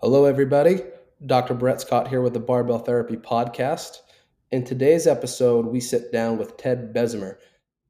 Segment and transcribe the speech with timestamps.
[0.00, 0.82] Hello, everybody.
[1.24, 1.54] Dr.
[1.54, 4.00] Brett Scott here with the Barbell Therapy Podcast.
[4.52, 7.36] In today's episode, we sit down with Ted Bezemer.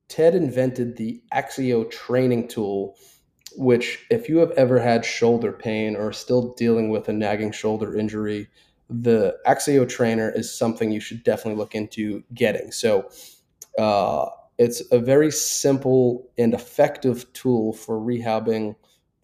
[0.07, 2.97] Ted invented the Axio training tool,
[3.57, 7.99] which, if you have ever had shoulder pain or still dealing with a nagging shoulder
[7.99, 8.47] injury,
[8.89, 12.71] the Axio trainer is something you should definitely look into getting.
[12.71, 13.11] So,
[13.81, 14.27] uh,
[14.59, 18.77] it's a very simple and effective tool for rehabbing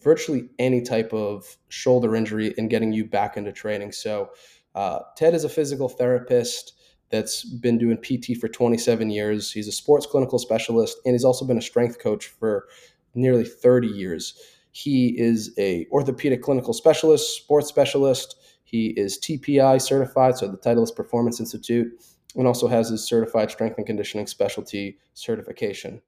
[0.02, 3.92] virtually any type of shoulder injury and getting you back into training.
[3.92, 4.30] So,
[4.74, 6.74] uh, Ted is a physical therapist
[7.10, 9.52] that's been doing PT for 27 years.
[9.52, 12.66] He's a sports clinical specialist, and he's also been a strength coach for
[13.14, 14.34] nearly 30 years.
[14.72, 18.36] He is a orthopedic clinical specialist, sports specialist.
[18.64, 21.92] He is TPI certified, so the Titleist Performance Institute,
[22.34, 26.00] and also has his certified strength and conditioning specialty certification.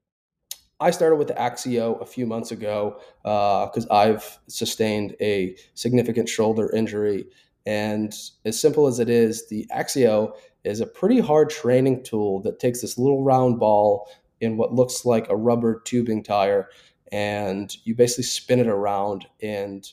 [0.84, 6.29] I started with the Axio a few months ago because uh, I've sustained a significant
[6.29, 7.24] shoulder injury.
[7.65, 12.59] And as simple as it is, the Axio is a pretty hard training tool that
[12.59, 14.10] takes this little round ball
[14.43, 16.68] in what looks like a rubber tubing tire,
[17.10, 19.24] and you basically spin it around.
[19.40, 19.90] And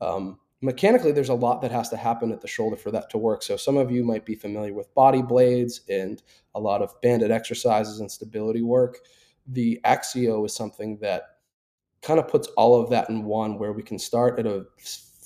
[0.00, 3.18] um, mechanically, there's a lot that has to happen at the shoulder for that to
[3.18, 3.42] work.
[3.42, 6.22] So some of you might be familiar with body blades and
[6.54, 8.98] a lot of banded exercises and stability work
[9.48, 11.22] the Axio is something that
[12.02, 14.66] kind of puts all of that in one, where we can start at a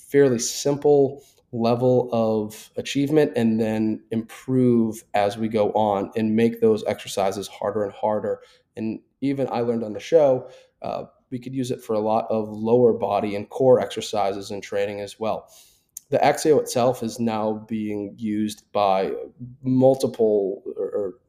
[0.09, 6.83] fairly simple level of achievement and then improve as we go on and make those
[6.85, 8.41] exercises harder and harder.
[8.75, 10.49] And even I learned on the show,
[10.81, 14.63] uh, we could use it for a lot of lower body and core exercises and
[14.63, 15.49] training as well.
[16.09, 19.13] The Axio itself is now being used by
[19.63, 20.63] multiple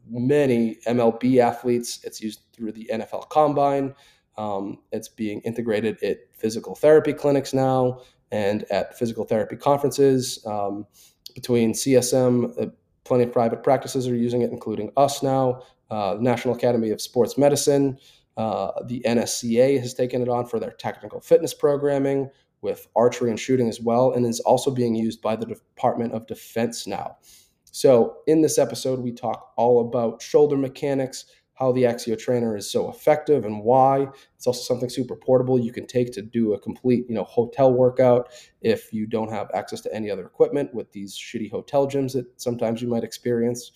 [0.08, 2.00] many MLB athletes.
[2.04, 3.94] It's used through the NFL Combine.
[4.36, 8.00] Um, it's being integrated at physical therapy clinics now
[8.32, 10.44] and at physical therapy conferences.
[10.46, 10.86] Um,
[11.34, 12.66] between CSM, uh,
[13.04, 15.62] plenty of private practices are using it, including us now.
[15.90, 17.98] Uh, National Academy of Sports Medicine,
[18.36, 22.30] uh, the NSCA has taken it on for their technical fitness programming
[22.62, 26.26] with archery and shooting as well, and is also being used by the Department of
[26.26, 27.18] Defense now.
[27.74, 31.24] So, in this episode, we talk all about shoulder mechanics,
[31.54, 34.06] how the Axio trainer is so effective and why.
[34.36, 37.72] It's also something super portable you can take to do a complete, you know, hotel
[37.72, 38.28] workout
[38.60, 42.26] if you don't have access to any other equipment with these shitty hotel gyms that
[42.40, 43.72] sometimes you might experience.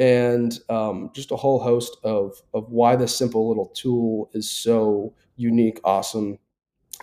[0.00, 5.14] And um, just a whole host of, of why this simple little tool is so
[5.36, 6.40] unique, awesome,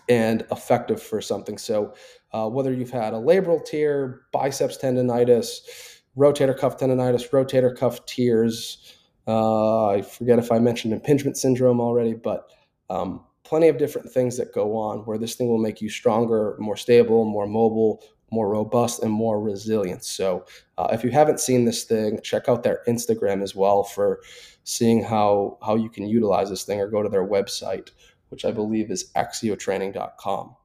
[0.09, 1.57] and effective for something.
[1.57, 1.93] So,
[2.33, 8.95] uh, whether you've had a labral tear, biceps tendonitis, rotator cuff tendonitis, rotator cuff tears.
[9.27, 12.51] Uh, I forget if I mentioned impingement syndrome already, but
[12.89, 16.55] um, plenty of different things that go on where this thing will make you stronger,
[16.59, 20.03] more stable, more mobile, more robust, and more resilient.
[20.03, 20.45] So,
[20.77, 24.21] uh, if you haven't seen this thing, check out their Instagram as well for
[24.63, 27.89] seeing how how you can utilize this thing, or go to their website,
[28.29, 30.55] which I believe is axiotraining.com.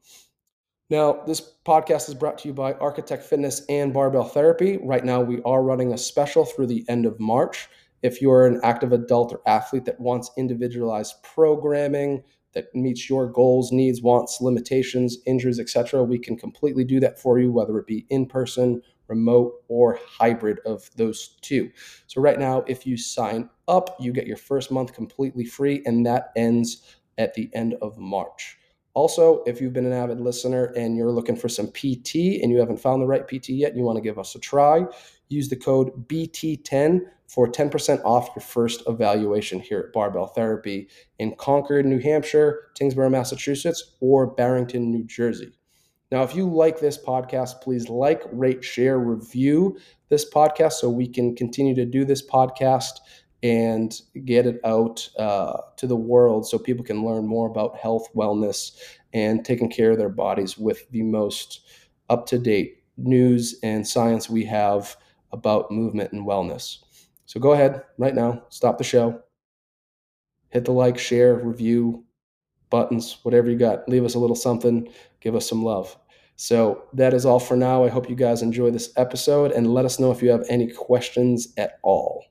[0.95, 4.77] Now, this podcast is brought to you by Architect Fitness and Barbell Therapy.
[4.77, 7.69] Right now, we are running a special through the end of March.
[8.05, 12.23] If you're an active adult or athlete that wants individualized programming
[12.53, 17.41] that meets your goals, needs, wants, limitations, injuries, etc., we can completely do that for
[17.41, 21.73] you, whether it be in person, remote, or hybrid of those two.
[22.07, 26.07] So, right now, if you sign up, you get your first month completely free, and
[26.07, 28.59] that ends at the end of March.
[28.95, 32.59] Also, if you've been an avid listener and you're looking for some PT and you
[32.59, 34.85] haven't found the right PT yet, and you want to give us a try,
[35.29, 40.89] use the code BT10 for 10% off your first evaluation here at Barbell Therapy
[41.19, 45.53] in Concord, New Hampshire, Tyngsboro, Massachusetts, or Barrington, New Jersey.
[46.13, 49.77] Now, if you like this podcast, please like, rate, share, review
[50.11, 53.01] this podcast so we can continue to do this podcast
[53.45, 58.09] and get it out uh, to the world so people can learn more about health,
[58.17, 58.73] wellness,
[59.13, 61.61] and taking care of their bodies with the most
[62.09, 64.97] up to date news and science we have
[65.31, 66.79] about movement and wellness.
[67.27, 69.21] So go ahead right now, stop the show,
[70.49, 72.03] hit the like, share, review
[72.71, 73.87] buttons, whatever you got.
[73.91, 74.89] Leave us a little something,
[75.21, 75.99] give us some love.
[76.37, 77.85] So that is all for now.
[77.85, 80.71] I hope you guys enjoy this episode and let us know if you have any
[80.71, 82.25] questions at all.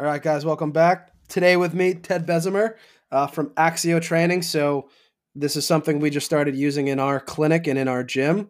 [0.00, 1.10] All right, guys, welcome back.
[1.26, 2.74] Today with me, Ted Bezemer
[3.10, 4.42] uh, from Axio Training.
[4.42, 4.90] So,
[5.34, 8.48] this is something we just started using in our clinic and in our gym.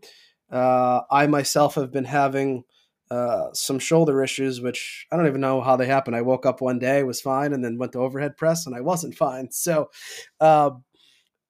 [0.53, 2.65] Uh, I myself have been having
[3.11, 6.17] uh, some shoulder issues, which I don't even know how they happened.
[6.17, 8.83] I woke up one day, was fine, and then went to overhead press, and I
[8.83, 9.51] wasn't fine.
[9.51, 9.89] So,
[10.41, 10.73] uh,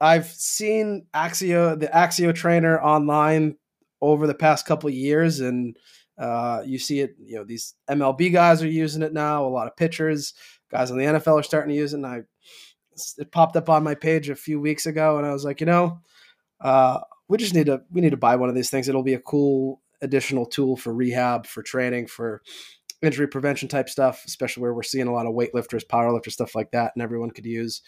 [0.01, 3.57] I've seen Axio, the Axio trainer online
[4.01, 5.77] over the past couple years, and
[6.19, 7.15] uh, you see it.
[7.19, 9.47] You know, these MLB guys are using it now.
[9.47, 10.35] A lot of pitchers,
[10.71, 11.99] guys in the NFL are starting to use it.
[11.99, 12.23] And I,
[13.19, 15.67] it popped up on my page a few weeks ago, and I was like, you
[15.67, 16.01] know,
[16.61, 18.89] uh, we just need to we need to buy one of these things.
[18.89, 22.43] It'll be a cool additional tool for rehab, for training, for
[23.03, 26.73] injury prevention type stuff, especially where we're seeing a lot of weightlifters, powerlifters, stuff like
[26.73, 27.83] that, and everyone could use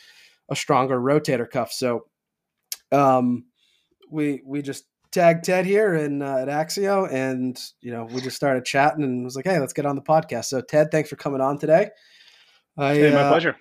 [0.48, 1.72] a stronger rotator cuff.
[1.72, 2.06] So,
[2.92, 3.46] um,
[4.10, 8.36] we we just tagged Ted here in uh, at Axio, and you know we just
[8.36, 10.46] started chatting and was like, hey, let's get on the podcast.
[10.46, 11.90] So, Ted, thanks for coming on today.
[12.76, 13.56] I, hey, my uh, pleasure.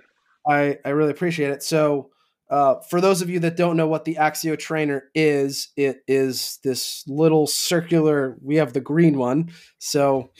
[0.47, 1.63] I I really appreciate it.
[1.63, 2.09] So.
[2.51, 6.57] Uh, for those of you that don't know what the Axio trainer is, it is
[6.63, 8.39] this little circular.
[8.41, 10.31] We have the green one, so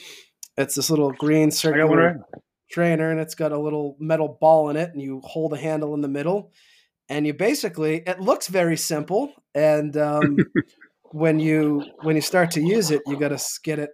[0.56, 2.20] it's this little green circular
[2.68, 5.94] trainer, and it's got a little metal ball in it, and you hold a handle
[5.94, 6.50] in the middle,
[7.08, 10.36] and you basically it looks very simple, and um,
[11.12, 13.90] when you when you start to use it, you got to get it,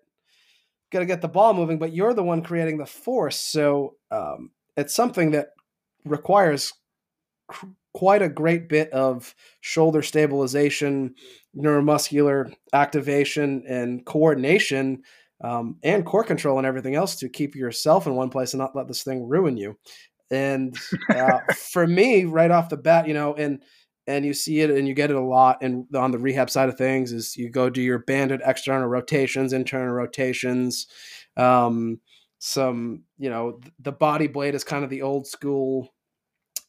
[0.90, 4.50] got to get the ball moving, but you're the one creating the force, so um,
[4.76, 5.48] it's something that
[6.04, 6.72] requires
[7.94, 11.14] quite a great bit of shoulder stabilization,
[11.56, 15.02] neuromuscular activation, and coordination
[15.42, 18.76] um, and core control and everything else to keep yourself in one place and not
[18.76, 19.78] let this thing ruin you.
[20.30, 20.76] And
[21.14, 23.62] uh, for me, right off the bat, you know, and
[24.06, 25.58] and you see it and you get it a lot.
[25.62, 29.52] And on the rehab side of things, is you go do your banded external rotations,
[29.52, 30.86] internal rotations.
[31.36, 32.00] Um,
[32.38, 35.92] some, you know, the body blade is kind of the old school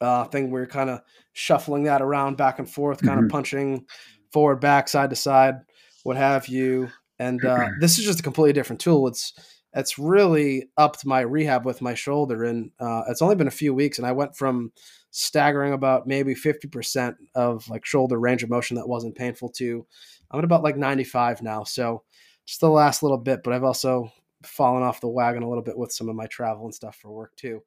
[0.01, 1.01] uh, thing where you're kind of
[1.33, 3.25] shuffling that around back and forth, kind mm-hmm.
[3.25, 3.85] of punching
[4.31, 5.55] forward, back, side to side,
[6.03, 6.89] what have you
[7.19, 9.07] and uh, this is just a completely different tool.
[9.07, 9.33] It's
[9.73, 13.73] it's really upped my rehab with my shoulder, and uh, it's only been a few
[13.73, 14.71] weeks, and I went from
[15.17, 19.85] staggering about maybe fifty percent of like shoulder range of motion that wasn't painful to
[20.29, 21.63] I'm at about like ninety five now.
[21.63, 22.03] So
[22.45, 24.11] just the last little bit, but I've also
[24.43, 27.11] fallen off the wagon a little bit with some of my travel and stuff for
[27.11, 27.63] work too.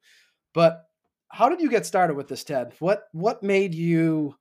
[0.53, 0.85] But
[1.29, 2.73] how did you get started with this, Ted?
[2.79, 4.35] What what made you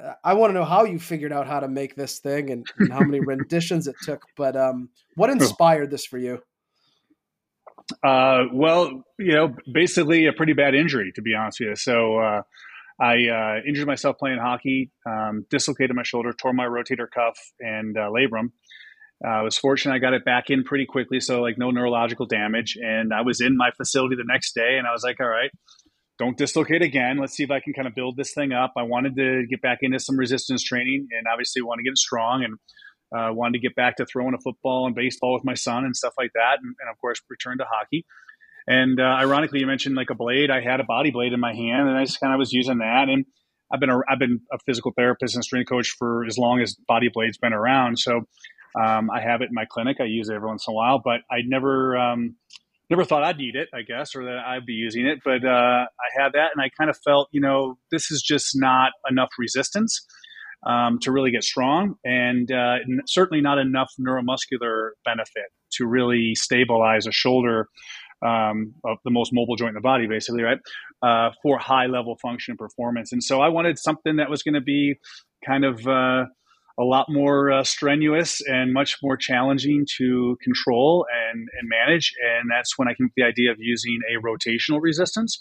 [0.00, 2.66] uh, I want to know how you figured out how to make this thing and,
[2.78, 4.24] and how many renditions it took.
[4.36, 6.42] But um, what inspired this for you?
[8.02, 11.76] Uh, well, you know, basically a pretty bad injury, to be honest with you.
[11.76, 12.42] So uh,
[13.00, 17.96] I uh, injured myself playing hockey, um, dislocated my shoulder, tore my rotator cuff and
[17.96, 18.50] uh, labrum.
[19.24, 22.26] Uh, I was fortunate I got it back in pretty quickly, so like no neurological
[22.26, 22.76] damage.
[22.80, 25.50] And I was in my facility the next day, and I was like, all right,
[26.18, 27.18] don't dislocate again.
[27.18, 28.72] Let's see if I can kind of build this thing up.
[28.76, 32.44] I wanted to get back into some resistance training and obviously want to get strong
[32.44, 32.58] and
[33.16, 35.96] uh, wanted to get back to throwing a football and baseball with my son and
[35.96, 36.58] stuff like that.
[36.62, 38.04] And, and of course, return to hockey.
[38.66, 40.50] And uh, ironically, you mentioned like a blade.
[40.50, 42.78] I had a body blade in my hand and I just kind of was using
[42.78, 43.08] that.
[43.08, 43.24] And
[43.72, 46.76] I've been a, I've been a physical therapist and strength coach for as long as
[46.86, 47.98] body blades been around.
[47.98, 48.22] So
[48.80, 49.96] um, I have it in my clinic.
[50.00, 52.36] I use it every once in a while, but I never um,
[52.88, 55.20] never thought I'd need it, I guess, or that I'd be using it.
[55.24, 58.52] But uh, I had that, and I kind of felt, you know, this is just
[58.54, 60.06] not enough resistance
[60.64, 62.76] um, to really get strong, and uh,
[63.06, 67.68] certainly not enough neuromuscular benefit to really stabilize a shoulder.
[68.24, 70.60] Um, of the most mobile joint in the body, basically, right?
[71.02, 73.10] Uh, for high level function and performance.
[73.10, 74.94] And so I wanted something that was going to be
[75.44, 76.26] kind of uh,
[76.78, 82.12] a lot more uh, strenuous and much more challenging to control and, and manage.
[82.22, 85.40] And that's when I came up with the idea of using a rotational resistance.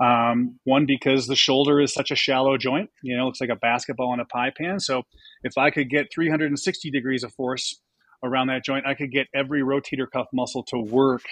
[0.00, 3.56] Um, one, because the shoulder is such a shallow joint, you know, looks like a
[3.56, 4.78] basketball in a pie pan.
[4.78, 5.02] So
[5.42, 7.80] if I could get 360 degrees of force
[8.22, 11.22] around that joint, I could get every rotator cuff muscle to work,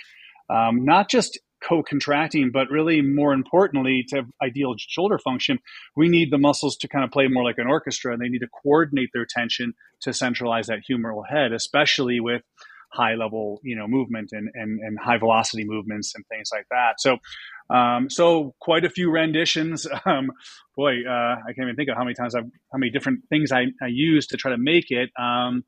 [0.51, 5.59] um, not just co-contracting, but really more importantly, to have ideal shoulder function,
[5.97, 8.41] we need the muscles to kind of play more like an orchestra, and they need
[8.41, 12.43] to coordinate their tension to centralize that humeral head, especially with
[12.97, 17.01] high level, you know, movement and, and, and high velocity movements and things like that.
[17.01, 17.19] So,
[17.69, 19.87] um, so quite a few renditions.
[20.07, 20.31] Um,
[20.77, 23.51] boy, uh, I can't even think of how many times I've, how many different things
[23.51, 25.11] I, I used to try to make it.
[25.19, 25.65] Um,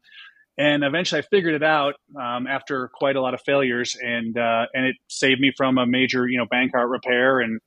[0.59, 4.67] and eventually I figured it out um, after quite a lot of failures, and uh,
[4.75, 7.61] and it saved me from a major you know Bankart repair, and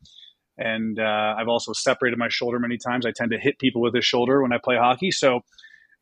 [0.57, 3.05] and uh, I've also separated my shoulder many times.
[3.05, 5.39] I tend to hit people with the shoulder when I play hockey, so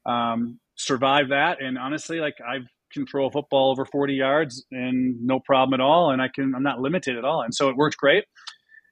[0.06, 1.62] um, survive that.
[1.62, 6.22] And honestly, like I've control football over 40 yards and no problem at all, and
[6.22, 8.26] I can I'm not limited at all, and so it worked great.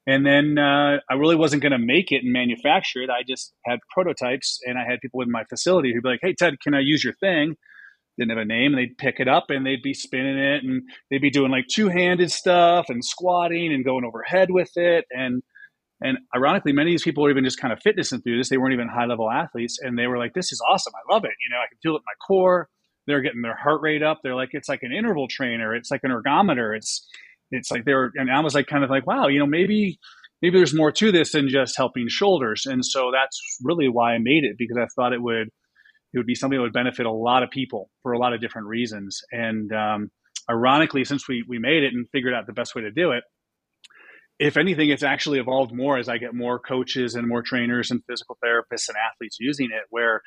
[0.08, 3.10] And then uh, I really wasn't going to make it and manufacture it.
[3.10, 6.34] I just had prototypes, and I had people in my facility who'd be like, "Hey,
[6.34, 7.56] Ted, can I use your thing?"
[8.20, 10.84] didn't have a name and they'd pick it up and they'd be spinning it and
[11.12, 15.42] they'd be doing like two-handed stuff and squatting and going overhead with it and
[16.02, 18.50] And ironically, many of these people were even just kind of fitness enthusiasts.
[18.52, 19.80] They weren't even high level athletes.
[19.82, 20.94] And they were like, this is awesome.
[20.96, 21.32] I love it.
[21.44, 22.70] You know, I can feel it in my core.
[23.08, 24.20] They're getting their heart rate up.
[24.22, 25.74] They're like, it's like an interval trainer.
[25.74, 26.76] It's like an ergometer.
[26.76, 27.08] It's,
[27.52, 29.98] it's like they're, and I was like, kind of like, wow, you know, maybe,
[30.42, 32.66] maybe there's more to this than just helping shoulders.
[32.66, 35.48] And so that's really why I made it because I thought it would,
[36.14, 38.42] it would be something that would benefit a lot of people for a lot of
[38.42, 39.22] different reasons.
[39.32, 40.10] And um,
[40.50, 43.24] ironically, since we, we made it and figured out the best way to do it,
[44.40, 48.04] if anything, it's actually evolved more as I get more coaches and more trainers and
[48.08, 49.84] physical therapists and athletes using it.
[49.90, 50.22] Where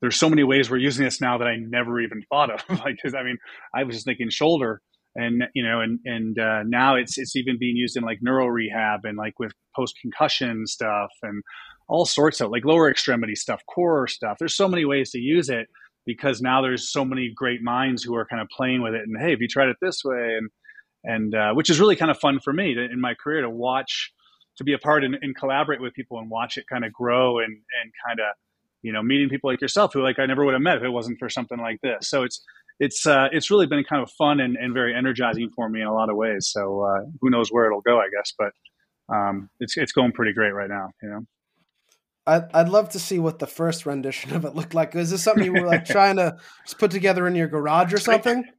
[0.00, 2.62] there's so many ways we're using this now that I never even thought of.
[2.84, 3.38] like, I mean,
[3.74, 4.80] I was just thinking shoulder,
[5.14, 8.46] and you know, and and uh, now it's it's even being used in like neuro
[8.46, 11.42] rehab and like with post concussion stuff and
[11.88, 14.36] all sorts of like lower extremity stuff, core stuff.
[14.38, 15.68] There's so many ways to use it
[16.06, 19.02] because now there's so many great minds who are kind of playing with it.
[19.06, 20.50] And hey, have you tried it this way, and
[21.04, 23.50] and uh, which is really kind of fun for me to, in my career to
[23.50, 24.12] watch,
[24.58, 27.38] to be a part and, and collaborate with people and watch it kind of grow
[27.38, 28.26] and and kind of
[28.82, 30.90] you know meeting people like yourself who like I never would have met if it
[30.90, 32.08] wasn't for something like this.
[32.08, 32.42] So it's
[32.80, 35.86] it's uh, it's really been kind of fun and, and very energizing for me in
[35.86, 36.48] a lot of ways.
[36.50, 38.52] So uh, who knows where it'll go, I guess, but
[39.14, 40.90] um, it's it's going pretty great right now.
[41.02, 41.20] You know.
[42.26, 44.94] I'd, I'd love to see what the first rendition of it looked like.
[44.94, 46.36] Is this something you were like trying to
[46.78, 48.44] put together in your garage or something?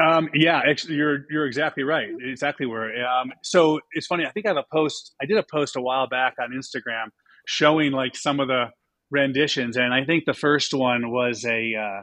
[0.00, 2.08] Um, yeah, actually, you're you're exactly right.
[2.20, 3.04] Exactly where.
[3.04, 4.24] Um, so it's funny.
[4.24, 5.12] I think I have a post.
[5.20, 7.06] I did a post a while back on Instagram
[7.46, 8.66] showing like some of the
[9.12, 11.74] renditions, and I think the first one was a.
[11.74, 12.02] Uh,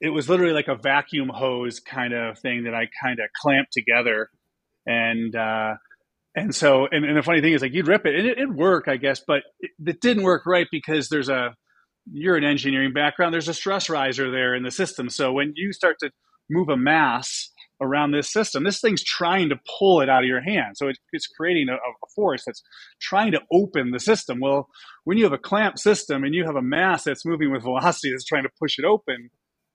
[0.00, 3.72] it was literally like a vacuum hose kind of thing that I kind of clamped
[3.72, 4.28] together,
[4.86, 5.74] and uh,
[6.36, 8.56] and so and, and, the funny thing is like you'd rip it and it, would
[8.56, 11.54] work, I guess, but it, it didn't work right because there's a
[12.12, 13.32] you're an engineering background.
[13.32, 16.10] There's a stress riser there in the system, so when you start to
[16.50, 18.64] move a mass around this system.
[18.64, 20.76] This thing's trying to pull it out of your hand.
[20.76, 21.78] So it, it's creating a, a,
[22.14, 22.62] force that's
[23.00, 24.40] trying to open the system.
[24.40, 24.68] Well,
[25.04, 28.12] when you have a clamp system and you have a mass that's moving with velocity
[28.12, 29.30] that's trying to push it open,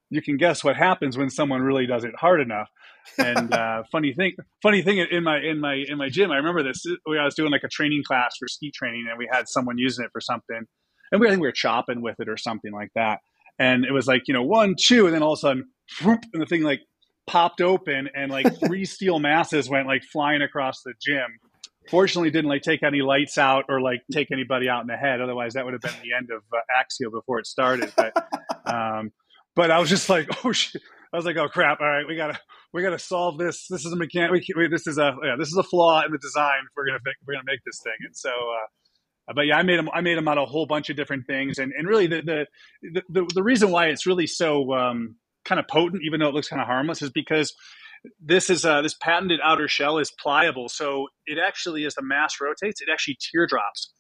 [0.10, 2.70] you can guess what happens when someone really does it hard enough.
[3.18, 6.64] And uh, funny thing, funny thing in my in my in my gym, I remember
[6.64, 6.84] this.
[6.88, 10.06] I was doing like a training class for ski training, and we had someone using
[10.06, 10.62] it for something,
[11.12, 13.20] and we I think we were chopping with it or something like that.
[13.60, 15.66] And it was like you know one two, and then all of a sudden
[16.04, 16.82] whoop, and the thing like
[17.30, 21.40] popped open and like three steel masses went like flying across the gym.
[21.90, 25.22] Fortunately, didn't like take any lights out or like take anybody out in the head.
[25.22, 27.92] Otherwise, that would have been the end of uh, Axio before it started.
[27.96, 28.14] But,
[28.66, 29.12] um,
[29.56, 30.82] but I was just like, oh shit.
[31.12, 31.82] I was like, oh crap!
[31.82, 32.40] All right, we gotta
[32.72, 33.66] we gotta solve this.
[33.68, 34.30] This is a mechanic.
[34.30, 36.60] We, we, this is a yeah, this is a flaw in the design.
[36.78, 37.96] We're gonna we're gonna make this thing.
[38.06, 39.90] And so, uh, but yeah, I made them.
[39.92, 41.58] I made them out a whole bunch of different things.
[41.58, 42.46] And and really, the
[42.84, 45.16] the the, the reason why it's really so um,
[45.46, 47.54] kind of potent, even though it looks kind of harmless, is because
[48.20, 50.70] this is uh, this patented outer shell is pliable.
[50.70, 53.92] So it actually, as the mass rotates, it actually teardrops.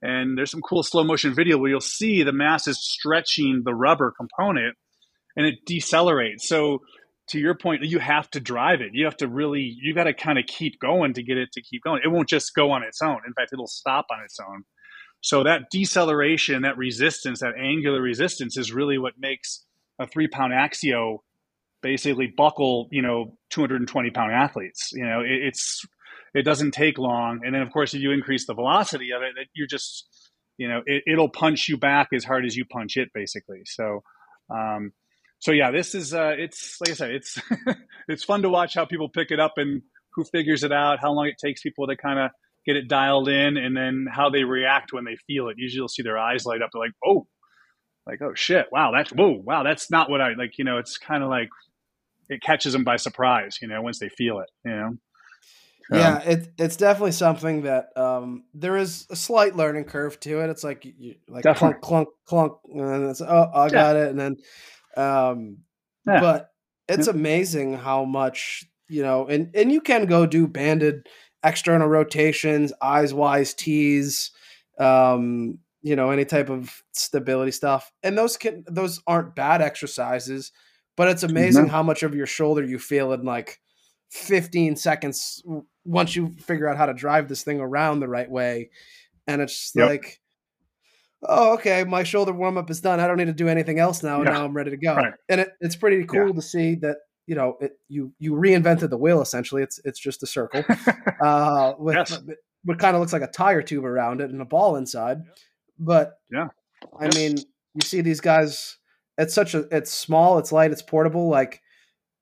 [0.00, 3.74] And there's some cool slow motion video where you'll see the mass is stretching the
[3.74, 4.76] rubber component,
[5.36, 6.42] and it decelerates.
[6.42, 6.80] So
[7.30, 8.90] to your point, you have to drive it.
[8.92, 11.62] You have to really, you got to kind of keep going to get it to
[11.62, 12.00] keep going.
[12.04, 13.18] It won't just go on its own.
[13.26, 14.62] In fact, it'll stop on its own.
[15.20, 19.64] So that deceleration, that resistance, that angular resistance is really what makes
[19.98, 21.18] a three pound axio
[21.82, 24.90] basically buckle you know 220 pound athletes.
[24.92, 25.84] You know it, it's
[26.34, 27.40] it doesn't take long.
[27.44, 30.06] And then of course if you increase the velocity of it you're just
[30.56, 33.62] you know it, will punch you back as hard as you punch it basically.
[33.64, 34.02] So
[34.50, 34.92] um
[35.40, 37.38] so yeah this is uh it's like i said it's
[38.08, 39.82] it's fun to watch how people pick it up and
[40.14, 42.30] who figures it out how long it takes people to kind of
[42.66, 45.56] get it dialed in and then how they react when they feel it.
[45.58, 47.26] Usually you'll see their eyes light up they're like oh
[48.08, 50.58] like, oh shit, wow, that's whoa, wow, that's not what I like.
[50.58, 51.50] You know, it's kind of like
[52.28, 53.58] it catches them by surprise.
[53.60, 54.50] You know, once they feel it.
[54.64, 54.96] You know.
[55.90, 60.40] Yeah, um, it, it's definitely something that um, there is a slight learning curve to
[60.40, 60.50] it.
[60.50, 61.80] It's like you, like definitely.
[61.80, 64.02] clunk, clunk, clunk, and it's oh, I got yeah.
[64.02, 64.36] it, and then,
[64.96, 65.58] um,
[66.06, 66.20] yeah.
[66.20, 66.50] but
[66.88, 67.14] it's yeah.
[67.14, 71.06] amazing how much you know, and and you can go do banded
[71.42, 74.30] external rotations, eyes wise tees,
[74.78, 80.52] um, you know any type of stability stuff and those can those aren't bad exercises
[80.96, 81.72] but it's amazing mm-hmm.
[81.72, 83.60] how much of your shoulder you feel in like
[84.10, 85.42] 15 seconds
[85.84, 88.70] once you figure out how to drive this thing around the right way
[89.26, 89.88] and it's yep.
[89.88, 90.20] like
[91.26, 94.02] oh okay my shoulder warm up is done i don't need to do anything else
[94.02, 94.32] now and yeah.
[94.32, 95.14] now i'm ready to go right.
[95.28, 96.32] and it, it's pretty cool yeah.
[96.32, 100.22] to see that you know it, you you reinvented the wheel essentially it's it's just
[100.22, 100.64] a circle
[101.20, 102.18] uh with yes.
[102.64, 105.18] what kind of looks like a tire tube around it and a ball inside
[105.78, 106.48] but yeah,
[106.98, 107.16] I yes.
[107.16, 107.38] mean,
[107.74, 108.76] you see these guys.
[109.16, 109.66] It's such a.
[109.70, 110.38] It's small.
[110.38, 110.70] It's light.
[110.70, 111.28] It's portable.
[111.28, 111.60] Like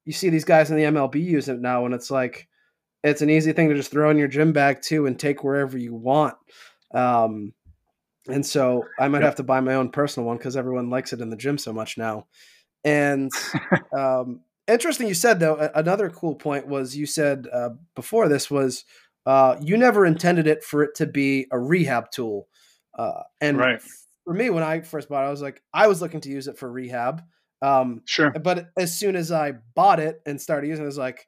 [0.04, 2.48] you see these guys in the MLB using it now, and it's like
[3.02, 5.76] it's an easy thing to just throw in your gym bag too and take wherever
[5.76, 6.36] you want.
[6.94, 7.52] Um,
[8.28, 11.20] and so I might have to buy my own personal one because everyone likes it
[11.20, 12.26] in the gym so much now.
[12.84, 13.30] And
[13.96, 15.70] um, interesting, you said though.
[15.75, 18.84] Another cool point was you said uh, before this was
[19.25, 22.48] uh, you never intended it for it to be a rehab tool.
[22.96, 23.82] Uh, and right.
[24.24, 26.48] for me, when I first bought it, I was like, I was looking to use
[26.48, 27.22] it for rehab.
[27.62, 28.30] Um, sure.
[28.30, 31.26] But as soon as I bought it and started using it, I was like,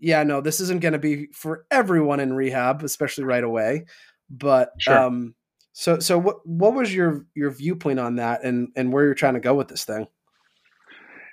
[0.00, 3.86] yeah, no, this isn't going to be for everyone in rehab, especially right away.
[4.30, 4.98] But sure.
[4.98, 5.34] um,
[5.72, 9.34] so so what what was your your viewpoint on that, and and where you're trying
[9.34, 10.06] to go with this thing?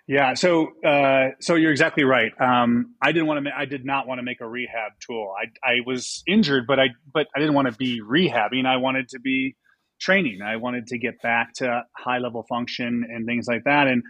[0.08, 2.32] Yeah, so uh, so you're exactly right.
[2.40, 3.42] Um, I didn't want to.
[3.42, 5.34] Ma- I did not want to make a rehab tool.
[5.36, 8.68] I I was injured, but I but I didn't want to be rehabbing.
[8.68, 9.56] I wanted to be
[10.00, 10.40] training.
[10.42, 13.88] I wanted to get back to high level function and things like that.
[13.88, 14.04] And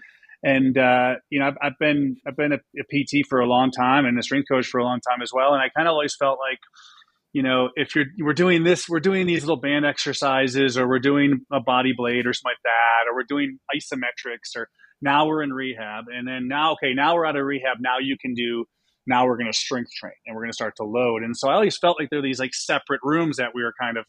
[0.43, 3.71] and uh, you know, I've, I've, been I've been a, a, PT for a long
[3.71, 5.53] time and a strength coach for a long time as well.
[5.53, 6.59] And I kind of always felt like,
[7.33, 10.99] you know, if you're we're doing this, we're doing these little band exercises, or we're
[10.99, 14.69] doing a body blade or something like that, or we're doing isometrics, or
[15.01, 17.77] now we're in rehab, and then now okay, now we're out of rehab.
[17.79, 18.65] Now you can do.
[19.07, 21.21] Now we're going to strength train and we're going to start to load.
[21.21, 23.73] And so I always felt like there are these like separate rooms that we were
[23.79, 24.05] kind of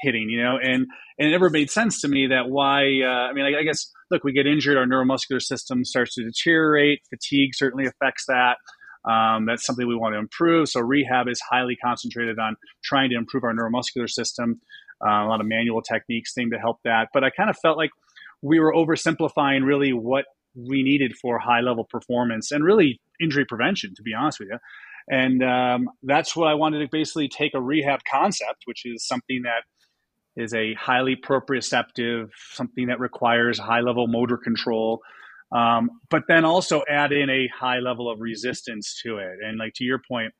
[0.00, 0.86] hitting, you know, and
[1.18, 2.84] and it never made sense to me that why.
[3.02, 6.24] Uh, I mean, I, I, guess look, we get injured, our neuromuscular system starts to
[6.24, 7.00] deteriorate.
[7.10, 8.56] Fatigue certainly affects that.
[9.08, 10.68] Um, that's something we want to improve.
[10.68, 14.60] So rehab is highly concentrated on trying to improve our neuromuscular system.
[15.04, 17.76] Uh, a lot of manual techniques seem to help that, but I kind of felt
[17.76, 17.90] like
[18.42, 20.24] we were oversimplifying really what
[20.56, 23.94] we needed for high level performance and really injury prevention.
[23.96, 24.58] To be honest with you.
[25.08, 29.42] And um, that's what I wanted to basically take a rehab concept, which is something
[29.44, 29.64] that
[30.38, 35.00] is a highly proprioceptive, something that requires high level motor control.
[35.50, 39.38] Um, but then also add in a high level of resistance to it.
[39.44, 40.32] And like to your point,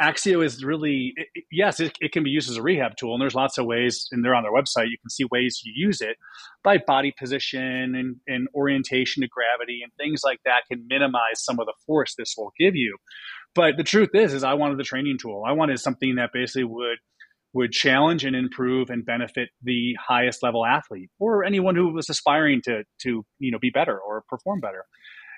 [0.00, 3.14] Axio is really, it, yes, it, it, can be used as a rehab tool.
[3.14, 4.90] And there's lots of ways, and they're on their website.
[4.90, 6.16] You can see ways you use it
[6.64, 11.60] by body position and, and orientation to gravity and things like that can minimize some
[11.60, 12.96] of the force this will give you.
[13.54, 15.44] But the truth is, is I wanted the training tool.
[15.46, 16.98] I wanted something that basically would
[17.52, 22.60] would challenge and improve and benefit the highest level athlete or anyone who was aspiring
[22.62, 24.84] to to you know be better or perform better.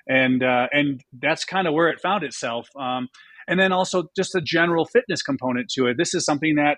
[0.07, 2.67] And uh, and that's kind of where it found itself.
[2.79, 3.07] Um,
[3.47, 5.97] and then also just a general fitness component to it.
[5.97, 6.77] This is something that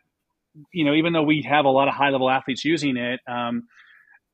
[0.74, 3.64] you know even though we have a lot of high level athletes using it um,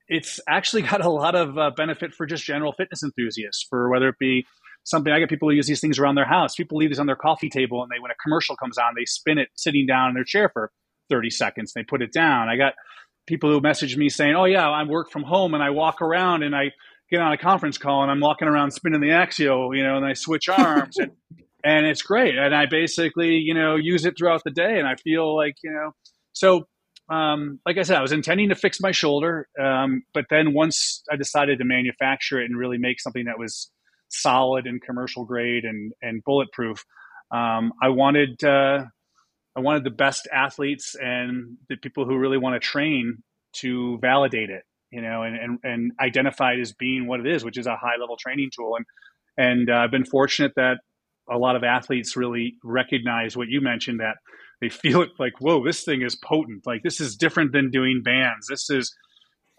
[0.08, 4.10] it's actually got a lot of uh, benefit for just general fitness enthusiasts for whether
[4.10, 4.46] it be
[4.84, 6.56] something i get people who use these things around their house.
[6.56, 9.06] People leave these on their coffee table and they when a commercial comes on they
[9.06, 10.72] spin it sitting down in their chair for
[11.12, 11.74] 30 seconds.
[11.74, 12.50] They put it down.
[12.50, 12.74] I got
[13.28, 16.44] people who message me saying, "Oh yeah, I work from home and I walk around
[16.44, 16.72] and I
[17.12, 20.06] get on a conference call and I'm walking around spinning the axio, you know, and
[20.06, 21.12] I switch arms and
[21.64, 22.38] and it's great.
[22.38, 25.72] And I basically, you know, use it throughout the day and I feel like, you
[25.72, 25.92] know,
[26.34, 26.66] so
[27.10, 31.04] um, like I said, I was intending to fix my shoulder, um, but then once
[31.12, 33.70] I decided to manufacture it and really make something that was
[34.08, 36.86] solid and commercial grade and and bulletproof,
[37.32, 38.86] um, I wanted uh,
[39.56, 43.24] I wanted the best athletes and the people who really want to train
[43.58, 47.44] to validate it, you know, and, and, and identify it as being what it is,
[47.44, 48.78] which is a high level training tool.
[48.78, 48.86] And,
[49.38, 50.78] and uh, I've been fortunate that
[51.30, 54.16] a lot of athletes really recognize what you mentioned that
[54.62, 56.66] they feel it like, whoa, this thing is potent.
[56.66, 58.48] Like this is different than doing bands.
[58.48, 58.96] This is,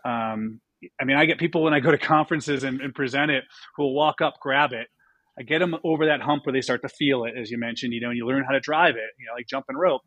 [0.04, 0.60] um,
[1.00, 3.44] I mean, I get people when I go to conferences and, and present it
[3.76, 4.88] who will walk up, grab it,
[5.38, 7.92] I get them over that hump where they start to feel it, as you mentioned,
[7.92, 10.02] you know, and you learn how to drive it, you know, like jumping rope.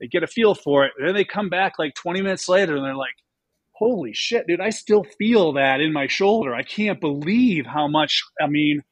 [0.00, 0.92] They get a feel for it.
[0.98, 3.14] Then they come back like 20 minutes later and they're like,
[3.72, 6.54] holy shit, dude, I still feel that in my shoulder.
[6.54, 8.82] I can't believe how much, I mean,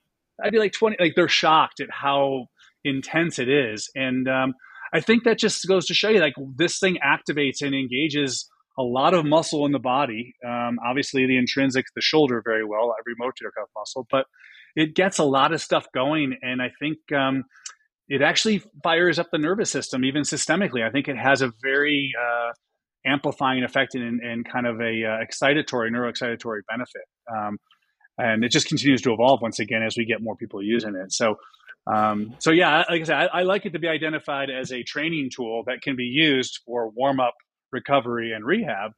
[0.42, 2.46] I'd be like 20, like they're shocked at how
[2.84, 3.90] intense it is.
[3.94, 4.54] And um,
[4.92, 8.82] I think that just goes to show you like this thing activates and engages a
[8.82, 10.34] lot of muscle in the body.
[10.46, 14.26] Um, obviously, the intrinsic, the shoulder, very well, every rotator cuff muscle, but
[14.76, 16.36] it gets a lot of stuff going.
[16.42, 17.44] And I think um,
[18.08, 20.86] it actually fires up the nervous system, even systemically.
[20.86, 22.52] I think it has a very uh,
[23.04, 27.02] amplifying effect and, kind of a uh, excitatory, neuroexcitatory benefit.
[27.34, 27.58] Um,
[28.18, 31.12] and it just continues to evolve once again as we get more people using it.
[31.12, 31.36] So,
[31.86, 34.82] um, so yeah, like I said, I, I, like it to be identified as a
[34.82, 37.34] training tool that can be used for warm up,
[37.70, 38.92] recovery, and rehab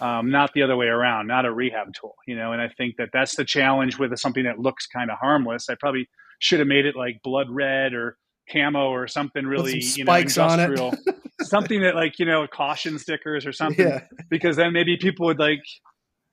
[0.00, 2.52] um, not the other way around, not a rehab tool, you know.
[2.52, 5.68] And I think that that's the challenge with something that looks kind of harmless.
[5.68, 8.16] I probably should have made it like blood red or
[8.52, 10.94] camo or something really, you know, industrial,
[11.42, 14.00] something that like you know caution stickers or something, yeah.
[14.28, 15.62] because then maybe people would like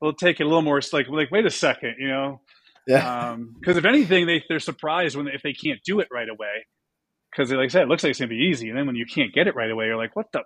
[0.02, 2.42] will take it a little more It's like like wait a second, you know.
[2.88, 3.36] Yeah.
[3.60, 6.66] Because um, if anything, they they're surprised when if they can't do it right away.
[7.32, 9.06] Because like I said, it looks like it's gonna be easy, and then when you
[9.06, 10.44] can't get it right away, you're like, what the?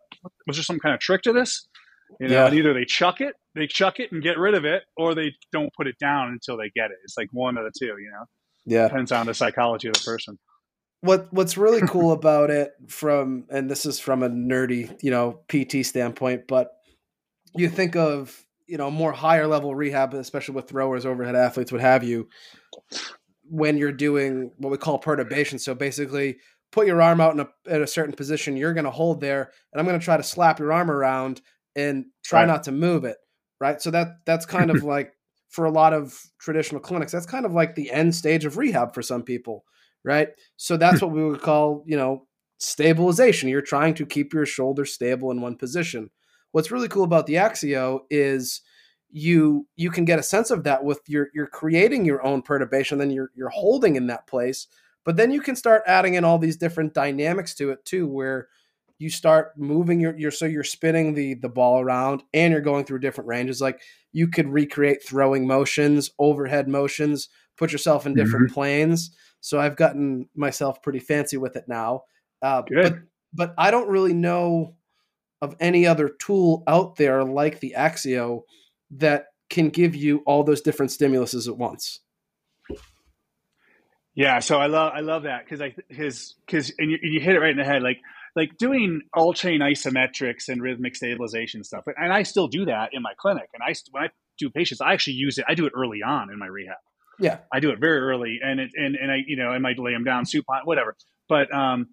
[0.47, 1.67] Was there some kind of trick to this?
[2.19, 2.45] You know, yeah.
[2.47, 5.34] and either they chuck it, they chuck it and get rid of it, or they
[5.52, 6.97] don't put it down until they get it.
[7.04, 8.26] It's like one of the two, you know.
[8.65, 10.38] Yeah, depends on the psychology of the person.
[11.02, 15.41] What What's really cool about it, from and this is from a nerdy, you know,
[15.47, 16.71] PT standpoint, but
[17.56, 21.82] you think of you know more higher level rehab, especially with throwers, overhead athletes, what
[21.82, 22.30] have you,
[23.50, 25.60] when you're doing what we call perturbation.
[25.60, 26.38] So basically,
[26.71, 28.56] put your arm out in a, in a certain position.
[28.56, 31.41] You're going to hold there, and I'm going to try to slap your arm around
[31.75, 32.47] and try right.
[32.47, 33.17] not to move it.
[33.60, 33.81] Right.
[33.81, 35.13] So that that's kind of like
[35.49, 38.93] for a lot of traditional clinics, that's kind of like the end stage of rehab
[38.93, 39.65] for some people.
[40.03, 40.29] Right.
[40.57, 43.49] So that's what we would call, you know, stabilization.
[43.49, 46.10] You're trying to keep your shoulder stable in one position.
[46.51, 48.62] What's really cool about the Axio is
[49.13, 52.97] you you can get a sense of that with your you're creating your own perturbation,
[52.97, 54.67] then you're you're holding in that place.
[55.03, 58.47] But then you can start adding in all these different dynamics to it too, where
[59.01, 62.85] you start moving your, your so you're spinning the the ball around and you're going
[62.85, 63.59] through different ranges.
[63.59, 68.53] Like you could recreate throwing motions, overhead motions, put yourself in different mm-hmm.
[68.53, 69.09] planes.
[69.39, 72.03] So I've gotten myself pretty fancy with it now.
[72.43, 72.95] Uh, but
[73.33, 74.75] but I don't really know
[75.41, 78.41] of any other tool out there like the Axio
[78.91, 82.01] that can give you all those different stimuluses at once.
[84.13, 87.35] Yeah, so I love I love that because I because because and you, you hit
[87.35, 87.97] it right in the head like
[88.35, 91.83] like doing all chain isometrics and rhythmic stabilization stuff.
[91.97, 93.49] And I still do that in my clinic.
[93.53, 95.45] And I when I do patients, I actually use it.
[95.47, 96.77] I do it early on in my rehab.
[97.19, 99.77] Yeah, I do it very early, and it and and I you know I might
[99.77, 100.95] lay them down supine whatever.
[101.29, 101.87] But um,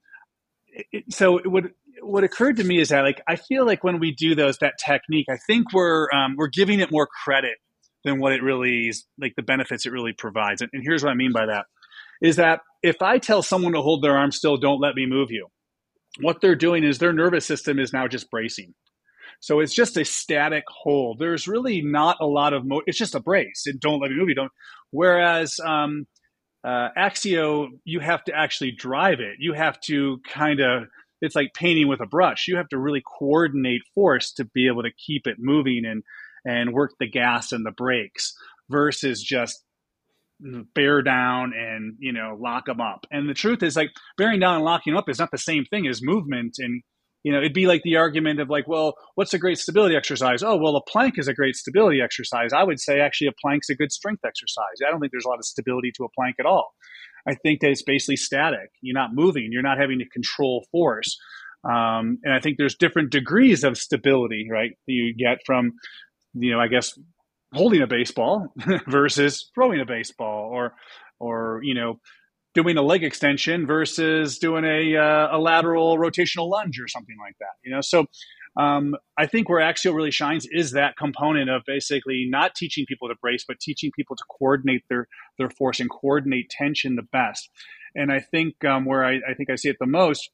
[0.92, 1.64] it, so what
[2.00, 4.74] what occurred to me is that like I feel like when we do those that
[4.84, 7.58] technique, I think we're um, we're giving it more credit
[8.04, 10.62] than what it really is like the benefits it really provides.
[10.62, 11.66] And, and here's what I mean by that
[12.22, 15.30] is that if I tell someone to hold their arm still, don't let me move
[15.30, 15.48] you,
[16.20, 18.74] what they're doing is their nervous system is now just bracing.
[19.40, 21.18] So it's just a static hold.
[21.18, 22.82] There's really not a lot of mo.
[22.86, 23.64] It's just a brace.
[23.66, 24.34] And don't let me move you.
[24.34, 24.52] Don't.
[24.90, 26.06] Whereas um,
[26.64, 29.36] uh, Axio, you have to actually drive it.
[29.38, 30.84] You have to kind of.
[31.20, 32.46] It's like painting with a brush.
[32.46, 36.02] You have to really coordinate force to be able to keep it moving and
[36.44, 38.34] and work the gas and the brakes
[38.70, 39.64] versus just
[40.74, 43.06] bear down and you know lock them up.
[43.10, 45.86] And the truth is like bearing down and locking up is not the same thing
[45.86, 46.56] as movement.
[46.58, 46.82] And
[47.24, 50.42] you know it'd be like the argument of like well what's a great stability exercise?
[50.42, 52.52] Oh well a plank is a great stability exercise.
[52.52, 54.76] I would say actually a plank's a good strength exercise.
[54.86, 56.72] I don't think there's a lot of stability to a plank at all.
[57.26, 58.70] I think that it's basically static.
[58.80, 59.48] You're not moving.
[59.50, 61.18] You're not having to control force.
[61.64, 65.72] Um, and i think there's different degrees of stability right that you get from
[66.34, 66.96] you know i guess
[67.52, 68.52] holding a baseball
[68.86, 70.74] versus throwing a baseball or
[71.18, 72.00] or you know
[72.54, 77.36] doing a leg extension versus doing a, uh, a lateral rotational lunge or something like
[77.38, 77.80] that you know?
[77.80, 78.06] So
[78.56, 83.08] um, i think where axio really shines is that component of basically not teaching people
[83.08, 85.06] to brace but teaching people to coordinate their
[85.38, 87.50] their force and coordinate tension the best.
[87.94, 90.30] And i think um, where I, I think i see it the most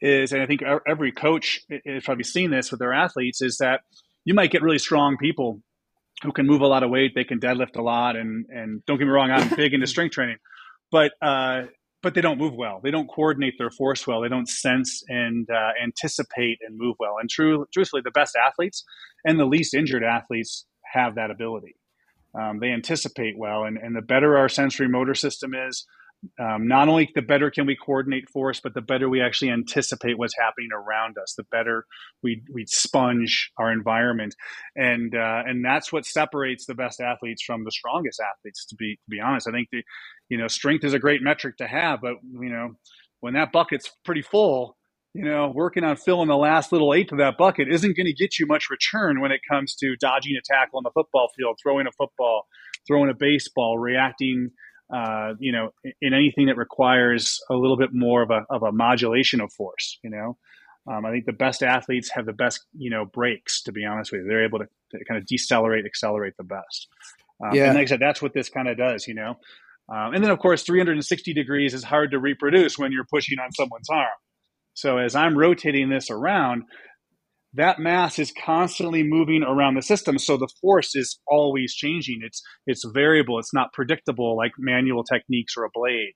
[0.00, 3.80] is and i think every coach has probably seen this with their athletes is that
[4.24, 5.62] you might get really strong people
[6.22, 7.12] who can move a lot of weight.
[7.14, 10.12] They can deadlift a lot, and and don't get me wrong, I'm big into strength
[10.12, 10.38] training,
[10.90, 11.62] but uh,
[12.02, 12.80] but they don't move well.
[12.82, 14.20] They don't coordinate their force well.
[14.20, 17.16] They don't sense and uh, anticipate and move well.
[17.20, 18.84] And true, truthfully, the best athletes
[19.24, 21.74] and the least injured athletes have that ability.
[22.38, 25.86] Um, they anticipate well, and, and the better our sensory motor system is,
[26.40, 29.50] um, not only the better can we coordinate for us, but the better we actually
[29.50, 31.34] anticipate what's happening around us.
[31.36, 31.86] The better
[32.22, 34.34] we we sponge our environment,
[34.74, 38.64] and uh, and that's what separates the best athletes from the strongest athletes.
[38.66, 39.82] To be to be honest, I think the
[40.28, 42.74] you know strength is a great metric to have, but you know
[43.20, 44.76] when that bucket's pretty full,
[45.14, 48.12] you know, working on filling the last little eighth of that bucket isn't going to
[48.12, 51.58] get you much return when it comes to dodging a tackle on the football field,
[51.62, 52.46] throwing a football,
[52.86, 54.50] throwing a baseball, reacting
[54.92, 55.70] uh, you know,
[56.00, 59.98] in anything that requires a little bit more of a, of a modulation of force,
[60.02, 60.36] you know.
[60.88, 63.62] Um, I think the best athletes have the best, you know, brakes.
[63.64, 66.88] To be honest with you, they're able to, to kind of decelerate, accelerate the best.
[67.44, 67.66] Um, yeah.
[67.66, 69.36] And like I said, that's what this kind of does, you know.
[69.88, 73.52] Um, and then, of course, 360 degrees is hard to reproduce when you're pushing on
[73.52, 74.08] someone's arm.
[74.74, 76.64] So as I'm rotating this around,
[77.56, 80.18] that mass is constantly moving around the system.
[80.18, 82.20] So the force is always changing.
[82.22, 83.38] It's it's variable.
[83.38, 86.14] It's not predictable like manual techniques or a blade.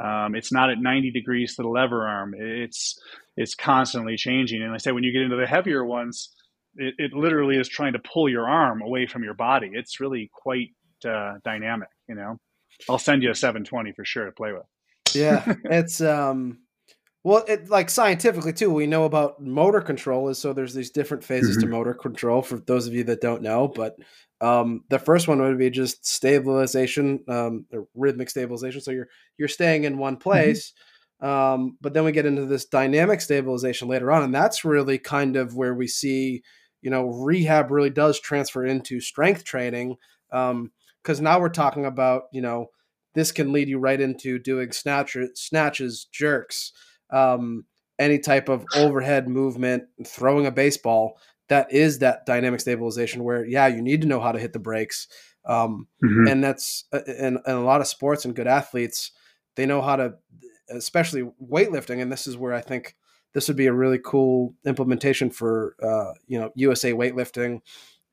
[0.00, 2.34] Um, it's not at 90 degrees to the lever arm.
[2.36, 2.98] It's
[3.36, 4.62] it's constantly changing.
[4.62, 6.34] And i say when you get into the heavier ones
[6.76, 9.70] it, it literally is trying to pull your arm away from your body.
[9.72, 10.68] It's really quite
[11.04, 12.38] uh, dynamic you know?
[12.88, 14.66] I'll send you a 720 for sure to play with.
[15.14, 15.54] Yeah.
[15.64, 16.58] It's um
[17.22, 21.22] Well, it like scientifically too, we know about motor control is so there's these different
[21.22, 21.66] phases mm-hmm.
[21.66, 23.68] to motor control for those of you that don't know.
[23.68, 23.96] But
[24.40, 28.80] um, the first one would be just stabilization, um, rhythmic stabilization.
[28.80, 30.22] So you're you're staying in one mm-hmm.
[30.22, 30.72] place.
[30.72, 30.80] Mm-hmm.
[31.22, 35.36] Um, but then we get into this dynamic stabilization later on, and that's really kind
[35.36, 36.42] of where we see,
[36.80, 39.96] you know, rehab really does transfer into strength training.
[40.30, 42.68] Because um, now we're talking about, you know,
[43.14, 46.72] this can lead you right into doing snatch, snatches, jerks,
[47.12, 47.64] um,
[47.98, 51.18] any type of overhead movement, throwing a baseball.
[51.48, 54.58] That is that dynamic stabilization where, yeah, you need to know how to hit the
[54.58, 55.08] brakes.
[55.44, 56.28] Um, mm-hmm.
[56.28, 59.10] And that's, and, and a lot of sports and good athletes,
[59.56, 60.14] they know how to,
[60.68, 62.00] especially weightlifting.
[62.00, 62.94] And this is where I think
[63.34, 67.60] this would be a really cool implementation for, uh, you know, USA weightlifting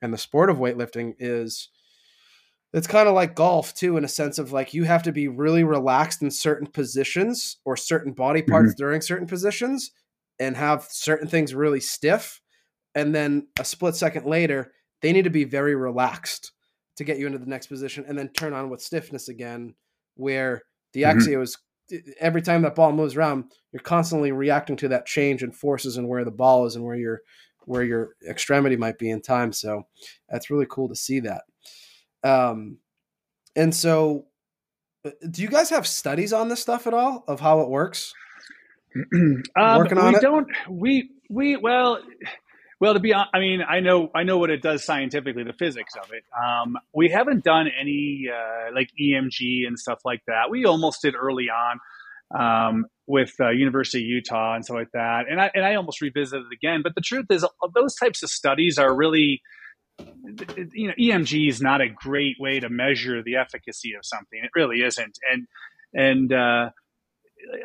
[0.02, 1.70] and the sport of weightlifting is
[2.78, 5.28] it's kind of like golf too in a sense of like you have to be
[5.28, 8.84] really relaxed in certain positions or certain body parts mm-hmm.
[8.84, 9.92] during certain positions
[10.40, 12.42] and have certain things really stiff
[12.94, 16.52] and then a split second later they need to be very relaxed
[16.96, 19.74] to get you into the next position and then turn on with stiffness again
[20.16, 20.62] where
[20.94, 21.18] the mm-hmm.
[21.18, 21.58] axio is
[22.20, 26.08] every time that ball moves around you're constantly reacting to that change in forces and
[26.08, 27.22] where the ball is and where your
[27.66, 29.84] where your extremity might be in time so
[30.30, 31.44] that's really cool to see that
[32.28, 32.78] um,
[33.56, 34.26] and so,
[35.06, 38.14] uh, do you guys have studies on this stuff at all of how it works?
[39.16, 40.22] um, Working on we it?
[40.22, 40.48] don't.
[40.70, 42.00] We we well.
[42.80, 45.54] Well, to be honest, I mean, I know I know what it does scientifically, the
[45.54, 46.24] physics of it.
[46.40, 50.52] Um, we haven't done any uh, like EMG and stuff like that.
[50.52, 51.80] We almost did early on
[52.40, 56.02] um, with uh, University of Utah and stuff like that, and I and I almost
[56.02, 56.82] revisited it again.
[56.84, 59.42] But the truth is, those types of studies are really
[60.74, 64.40] you know, EMG is not a great way to measure the efficacy of something.
[64.44, 65.18] It really isn't.
[65.32, 65.48] And
[65.94, 66.70] and uh,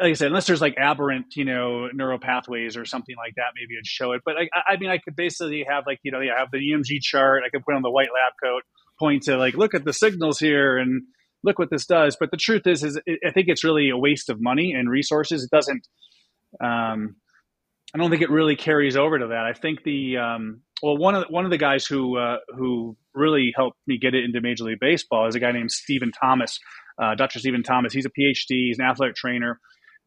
[0.00, 3.52] like I said, unless there's like aberrant, you know, neural pathways or something like that,
[3.56, 4.22] maybe it'd show it.
[4.24, 7.00] But I, I mean, I could basically have like, you know, I have the EMG
[7.00, 7.42] chart.
[7.44, 8.62] I could put on the white lab coat,
[8.98, 11.02] point to like, look at the signals here and
[11.42, 12.16] look what this does.
[12.18, 15.44] But the truth is, is I think it's really a waste of money and resources.
[15.44, 15.86] It doesn't.
[16.62, 17.16] Um,
[17.94, 19.44] I don't think it really carries over to that.
[19.44, 22.96] I think the um, well, one of the, one of the guys who uh, who
[23.14, 26.58] really helped me get it into Major League Baseball is a guy named Stephen Thomas,
[27.00, 27.38] uh, Dr.
[27.38, 27.92] Stephen Thomas.
[27.92, 28.66] He's a PhD.
[28.66, 29.60] He's an athletic trainer.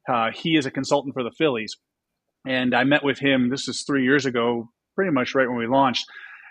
[0.07, 1.77] Uh, he is a consultant for the Phillies,
[2.45, 3.49] and I met with him.
[3.49, 6.05] This is three years ago, pretty much right when we launched,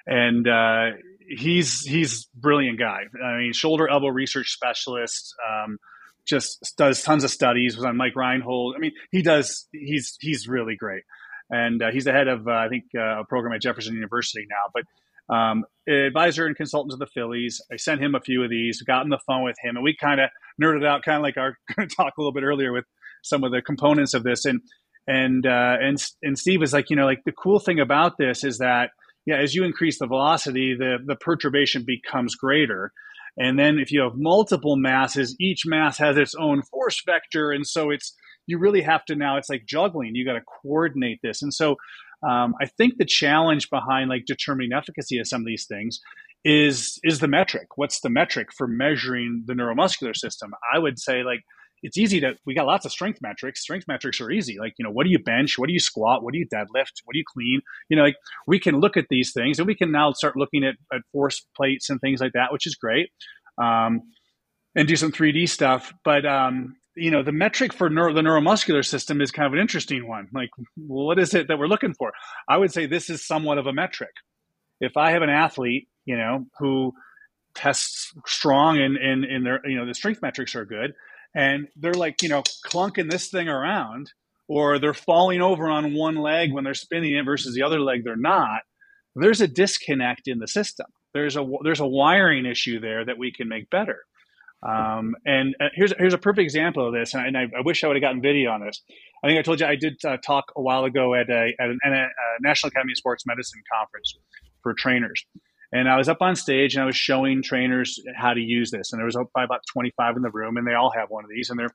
[0.06, 0.96] and uh,
[1.28, 3.02] he's he's brilliant guy.
[3.22, 5.34] I mean, shoulder elbow research specialist.
[5.46, 5.78] Um,
[6.26, 7.76] just does tons of studies.
[7.76, 8.74] Was on Mike Reinold.
[8.74, 9.68] I mean, he does.
[9.70, 11.02] He's he's really great
[11.50, 14.46] and uh, he's the head of uh, I think uh, a program at Jefferson University
[14.48, 14.70] now.
[14.72, 14.85] But
[15.35, 17.61] um, advisor and consultant to the Phillies.
[17.72, 19.96] I sent him a few of these, got on the phone with him, and we
[19.96, 20.30] kind of
[20.61, 21.57] nerded out, kind of like our
[21.96, 22.85] talk a little bit earlier with
[23.22, 24.44] some of the components of this.
[24.44, 24.61] And
[25.07, 28.44] and uh, and and Steve is like, you know, like the cool thing about this
[28.44, 28.90] is that
[29.26, 32.92] yeah, as you increase the velocity, the the perturbation becomes greater.
[33.37, 37.66] And then if you have multiple masses, each mass has its own force vector, and
[37.66, 38.14] so it's
[38.46, 41.42] you really have to now it's like juggling you got to coordinate this.
[41.42, 41.76] And so
[42.26, 46.00] um, i think the challenge behind like determining efficacy of some of these things
[46.44, 47.68] is is the metric.
[47.76, 50.52] What's the metric for measuring the neuromuscular system?
[50.72, 51.40] I would say like
[51.83, 53.62] it's easy to we got lots of strength metrics.
[53.62, 54.59] Strength metrics are easy.
[54.59, 55.59] Like you know what do you bench?
[55.59, 56.22] What do you squat?
[56.22, 57.00] What do you deadlift?
[57.04, 57.61] What do you clean?
[57.88, 60.64] You know like we can look at these things and we can now start looking
[60.64, 63.09] at, at force plates and things like that which is great
[63.62, 64.02] um,
[64.74, 65.94] and do some 3d stuff.
[66.04, 69.59] But um, you know the metric for neuro, the neuromuscular system is kind of an
[69.59, 70.28] interesting one.
[70.33, 72.12] Like what is it that we're looking for?
[72.48, 74.11] I would say this is somewhat of a metric.
[74.80, 76.92] If i have an athlete you know who
[77.54, 80.92] tests strong and in, in, in their you know the strength metrics are good
[81.35, 84.12] and they're like you know clunking this thing around
[84.48, 88.02] or they're falling over on one leg when they're spinning it versus the other leg
[88.04, 88.61] they're not
[89.16, 90.87] there's a disconnect in the system.
[91.12, 94.00] There's a there's a wiring issue there that we can make better
[94.64, 97.88] um, and uh, here's here's a perfect example of this, and I, I wish I
[97.88, 98.83] would have gotten video on this.
[99.22, 101.68] I think I told you I did uh, talk a while ago at a, at
[101.68, 102.09] an, a, a
[102.40, 104.16] National Academy of Sports Medicine conference
[104.62, 105.24] for trainers,
[105.72, 108.92] and I was up on stage and I was showing trainers how to use this,
[108.92, 111.31] and there was probably about 25 in the room, and they all have one of
[111.31, 111.74] these, and they're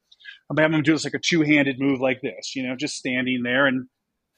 [0.49, 2.95] I'm having them do this like a two handed move like this, you know, just
[2.95, 3.87] standing there and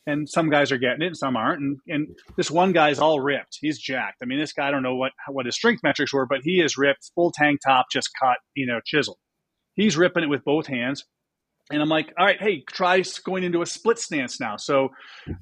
[0.08, 1.62] and some guys are getting it and some aren't.
[1.62, 3.58] And, and this one guy's all ripped.
[3.62, 4.18] He's jacked.
[4.22, 6.60] I mean, this guy, I don't know what, what his strength metrics were, but he
[6.60, 9.18] is ripped, full tank top, just cut, you know, chiseled.
[9.74, 11.06] He's ripping it with both hands.
[11.72, 14.58] And I'm like, all right, hey, try going into a split stance now.
[14.58, 14.90] So,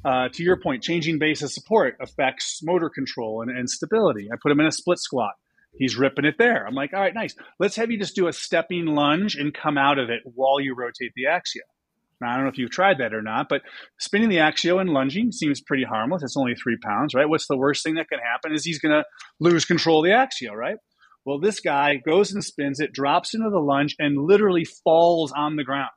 [0.06, 4.30] uh, to your point, changing base of support affects motor control and, and stability.
[4.32, 5.32] I put him in a split squat.
[5.78, 6.68] He's ripping it there.
[6.68, 7.36] I'm like, all right, nice.
[7.58, 10.76] Let's have you just do a stepping lunge and come out of it while you
[10.76, 11.62] rotate the axio.
[12.22, 13.62] Now, I don't know if you've tried that or not, but
[14.00, 16.24] spinning the axio and lunging seems pretty harmless.
[16.24, 17.30] It's only three pounds, right?
[17.30, 19.04] What's the worst thing that can happen is he's going to
[19.40, 20.78] lose control of the axio, right?
[21.26, 25.56] Well, this guy goes and spins it, drops into the lunge, and literally falls on
[25.56, 25.92] the ground.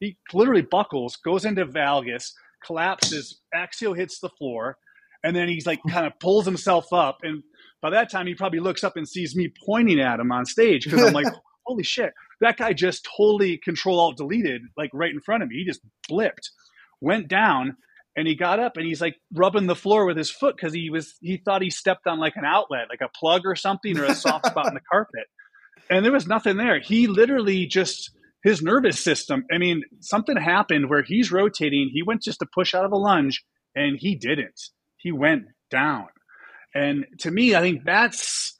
[0.00, 2.32] He literally buckles, goes into valgus,
[2.64, 4.76] collapses, axio hits the floor,
[5.22, 7.18] and then he's like kind of pulls himself up.
[7.22, 7.42] And
[7.80, 10.84] by that time, he probably looks up and sees me pointing at him on stage
[10.84, 11.32] because I'm like,
[11.66, 15.56] holy shit, that guy just totally control alt deleted like right in front of me.
[15.56, 16.50] He just blipped,
[17.00, 17.76] went down,
[18.16, 20.90] and he got up and he's like rubbing the floor with his foot because he
[20.90, 24.04] was he thought he stepped on like an outlet, like a plug or something, or
[24.04, 25.24] a soft spot in the carpet.
[25.88, 26.80] And there was nothing there.
[26.80, 28.10] He literally just
[28.42, 29.44] his nervous system.
[29.52, 31.90] I mean, something happened where he's rotating.
[31.92, 34.60] He went just to push out of a lunge, and he didn't.
[34.96, 36.08] He went down.
[36.74, 38.54] And to me, I think that's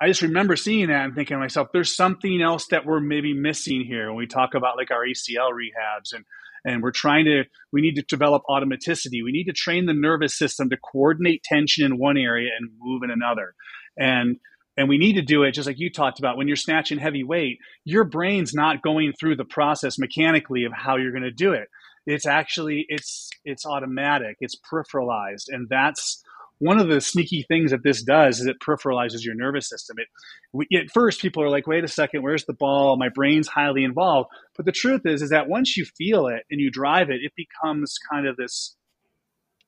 [0.00, 3.34] I just remember seeing that and thinking to myself, there's something else that we're maybe
[3.34, 6.24] missing here when we talk about like our ACL rehabs and
[6.64, 9.22] and we're trying to we need to develop automaticity.
[9.24, 13.02] We need to train the nervous system to coordinate tension in one area and move
[13.02, 13.54] in another.
[13.98, 14.36] And
[14.76, 17.24] and we need to do it just like you talked about when you're snatching heavy
[17.24, 21.52] weight, your brain's not going through the process mechanically of how you're going to do
[21.52, 21.68] it.
[22.06, 26.22] It's actually it's it's automatic, it's peripheralized and that's
[26.60, 29.96] one of the sneaky things that this does is it peripheralizes your nervous system.
[29.98, 32.98] It at first people are like, wait a second, where's the ball?
[32.98, 34.28] My brain's highly involved.
[34.56, 37.32] But the truth is, is that once you feel it and you drive it, it
[37.34, 38.76] becomes kind of this.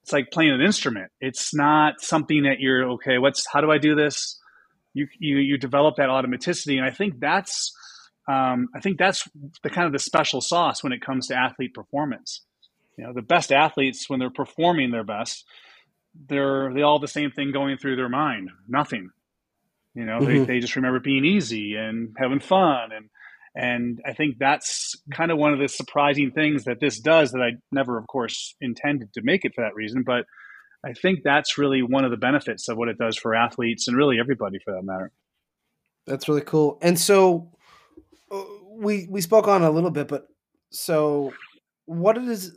[0.02, 1.11] It's like playing an instrument.
[1.18, 3.16] It's not something that you're okay.
[3.16, 4.38] What's how do I do this?
[4.92, 7.72] You you you develop that automaticity, and I think that's
[8.28, 9.26] um, I think that's
[9.62, 12.42] the kind of the special sauce when it comes to athlete performance.
[12.98, 15.46] You know, the best athletes when they're performing their best
[16.29, 18.51] they're they all the same thing going through their mind.
[18.68, 19.11] Nothing.
[19.94, 20.44] You know mm-hmm.
[20.44, 22.90] they, they just remember being easy and having fun.
[22.94, 23.09] And
[23.55, 27.42] and i think that's kind of one of the surprising things that this does that
[27.42, 30.03] i never of course intended to make it for that reason.
[30.05, 30.25] But
[30.85, 33.96] i think that's really one of the benefits of what it does for athletes and
[33.96, 35.12] really everybody for that matter.
[36.07, 36.79] That's really cool.
[36.83, 37.53] And so
[38.31, 40.27] uh, we we spoke on a little bit but
[40.70, 41.33] so
[41.85, 42.53] what is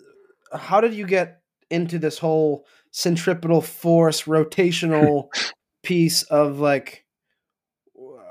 [0.54, 2.66] how did you get into this whole
[2.96, 5.28] centripetal force rotational
[5.84, 7.04] piece of like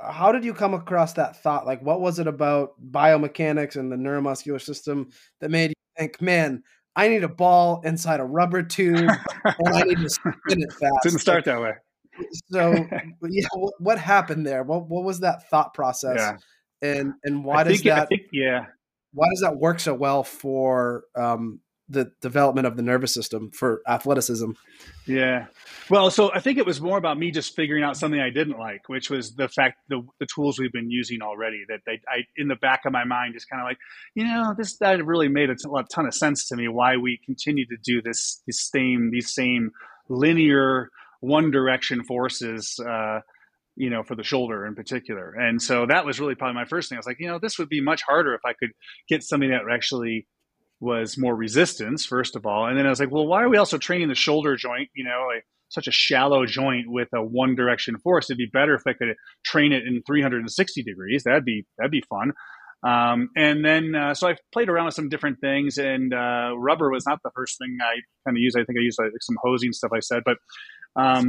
[0.03, 1.67] how did you come across that thought?
[1.67, 6.63] Like what was it about biomechanics and the neuromuscular system that made you think man
[6.97, 9.09] i need a ball inside a rubber tube
[9.45, 11.75] and i need to spin it fast didn't start that way.
[12.51, 12.73] So
[13.29, 13.47] yeah
[13.79, 14.63] what, happened there?
[14.63, 16.17] What, what was that thought process?
[16.19, 16.37] Yeah.
[16.91, 18.67] and and why I does that think, yeah.
[19.13, 21.61] why does that work so well for um,
[21.95, 24.51] the development of the nervous system for athleticism.
[25.07, 25.47] Yeah.
[25.89, 28.59] Well, so I think it was more about me just figuring out something I didn't
[28.59, 32.25] like, which was the fact the the tools we've been using already that they I
[32.37, 33.79] in the back of my mind is kind of like,
[34.15, 35.57] you know, this that really made a
[35.91, 39.71] ton of sense to me why we continue to do this this same these same
[40.09, 43.21] linear one direction forces uh,
[43.77, 45.33] you know, for the shoulder in particular.
[45.33, 46.97] And so that was really probably my first thing.
[46.97, 48.71] I was like, you know, this would be much harder if I could
[49.09, 50.27] get something that actually
[50.81, 52.67] was more resistance, first of all.
[52.67, 55.05] And then I was like, well, why are we also training the shoulder joint, you
[55.05, 58.29] know, like such a shallow joint with a one direction force?
[58.29, 61.25] It'd be better if I could train it in 360 degrees.
[61.25, 62.33] That'd be, that'd be fun.
[62.85, 66.91] Um, and then, uh, so I played around with some different things, and uh, rubber
[66.91, 67.95] was not the first thing I
[68.27, 68.59] kind of used.
[68.59, 70.37] I think I used like some hosing stuff I said, but
[70.97, 71.29] um,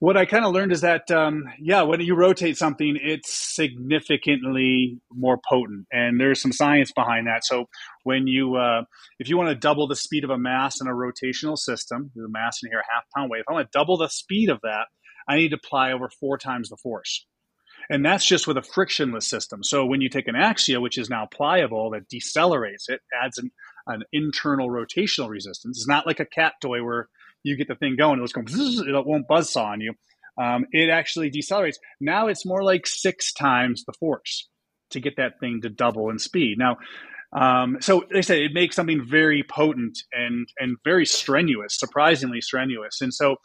[0.00, 4.98] what I kind of learned is that, um, yeah, when you rotate something, it's significantly
[5.10, 7.44] more potent, and there's some science behind that.
[7.44, 7.68] So
[8.02, 8.82] when you, uh,
[9.18, 12.28] if you want to double the speed of a mass in a rotational system, the
[12.28, 14.86] mass in here, half pound weight, if I want to double the speed of that,
[15.28, 17.24] I need to apply over four times the force.
[17.90, 19.62] And that's just with a frictionless system.
[19.62, 23.50] So when you take an Axio, which is now pliable, that decelerates it, adds an,
[23.86, 25.78] an internal rotational resistance.
[25.78, 27.08] It's not like a cat toy where
[27.44, 29.94] you get the thing going, it's going, it won't buzz on you.
[30.42, 31.76] Um, it actually decelerates.
[32.00, 34.48] Now it's more like six times the force
[34.90, 36.58] to get that thing to double in speed.
[36.58, 36.76] Now,
[37.32, 43.00] um, so they said it makes something very potent and and very strenuous, surprisingly strenuous.
[43.00, 43.36] And so,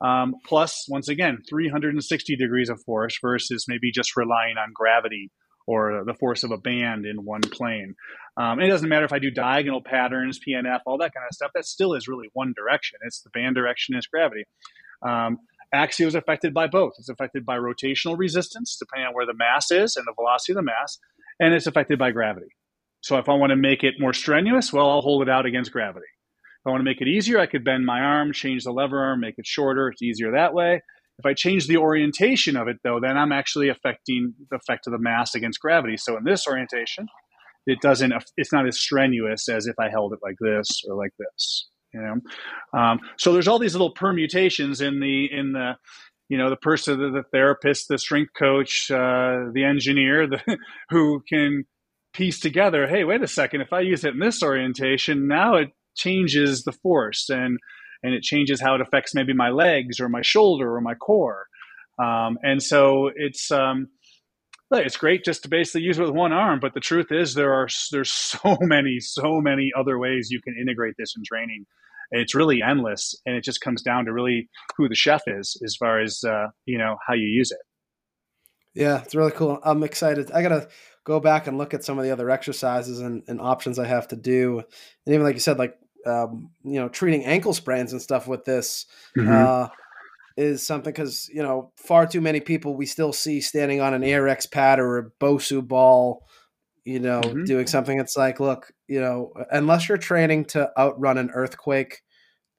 [0.00, 5.30] um, plus once again, 360 degrees of force versus maybe just relying on gravity
[5.66, 7.94] or the force of a band in one plane.
[8.36, 11.50] Um, it doesn't matter if I do diagonal patterns, PNF, all that kind of stuff.
[11.54, 12.98] That still is really one direction.
[13.04, 14.44] It's the band direction is gravity.
[15.02, 15.38] Um,
[15.74, 16.94] Axio is affected by both.
[16.98, 20.56] It's affected by rotational resistance, depending on where the mass is and the velocity of
[20.56, 20.98] the mass,
[21.40, 22.48] and it's affected by gravity.
[23.00, 25.72] So if I want to make it more strenuous, well, I'll hold it out against
[25.72, 26.06] gravity.
[26.06, 28.98] If I want to make it easier, I could bend my arm, change the lever
[28.98, 29.88] arm, make it shorter.
[29.88, 30.82] It's easier that way.
[31.18, 34.92] If I change the orientation of it, though, then I'm actually affecting the effect of
[34.92, 35.96] the mass against gravity.
[35.96, 37.06] So in this orientation,
[37.66, 41.12] it doesn't it's not as strenuous as if I held it like this or like
[41.18, 41.68] this.
[41.94, 45.72] You know, um, so there's all these little permutations in the in the
[46.28, 50.58] you know the person, the, the therapist, the strength coach, uh, the engineer, the,
[50.90, 51.64] who can
[52.12, 52.86] piece together.
[52.86, 53.62] Hey, wait a second!
[53.62, 57.58] If I use it in this orientation, now it changes the force and
[58.02, 61.46] and it changes how it affects maybe my legs or my shoulder or my core.
[61.98, 63.88] Um, and so it's um,
[64.70, 66.60] it's great just to basically use it with one arm.
[66.60, 70.56] But the truth is, there are there's so many so many other ways you can
[70.60, 71.66] integrate this in training.
[72.12, 75.74] It's really endless, and it just comes down to really who the chef is as
[75.74, 77.58] far as uh, you know how you use it.
[78.74, 79.58] Yeah, it's really cool.
[79.64, 80.30] I'm excited.
[80.30, 80.68] I gotta
[81.04, 84.08] go back and look at some of the other exercises and, and options I have
[84.08, 85.76] to do, and even like you said, like
[86.06, 88.86] um, you know, treating ankle sprains and stuff with this.
[89.16, 89.32] Mm-hmm.
[89.32, 89.68] Uh,
[90.36, 94.02] is something because you know far too many people we still see standing on an
[94.02, 96.26] Airex pad or a Bosu ball,
[96.84, 97.44] you know, mm-hmm.
[97.44, 97.98] doing something.
[97.98, 102.02] It's like, look, you know, unless you're training to outrun an earthquake,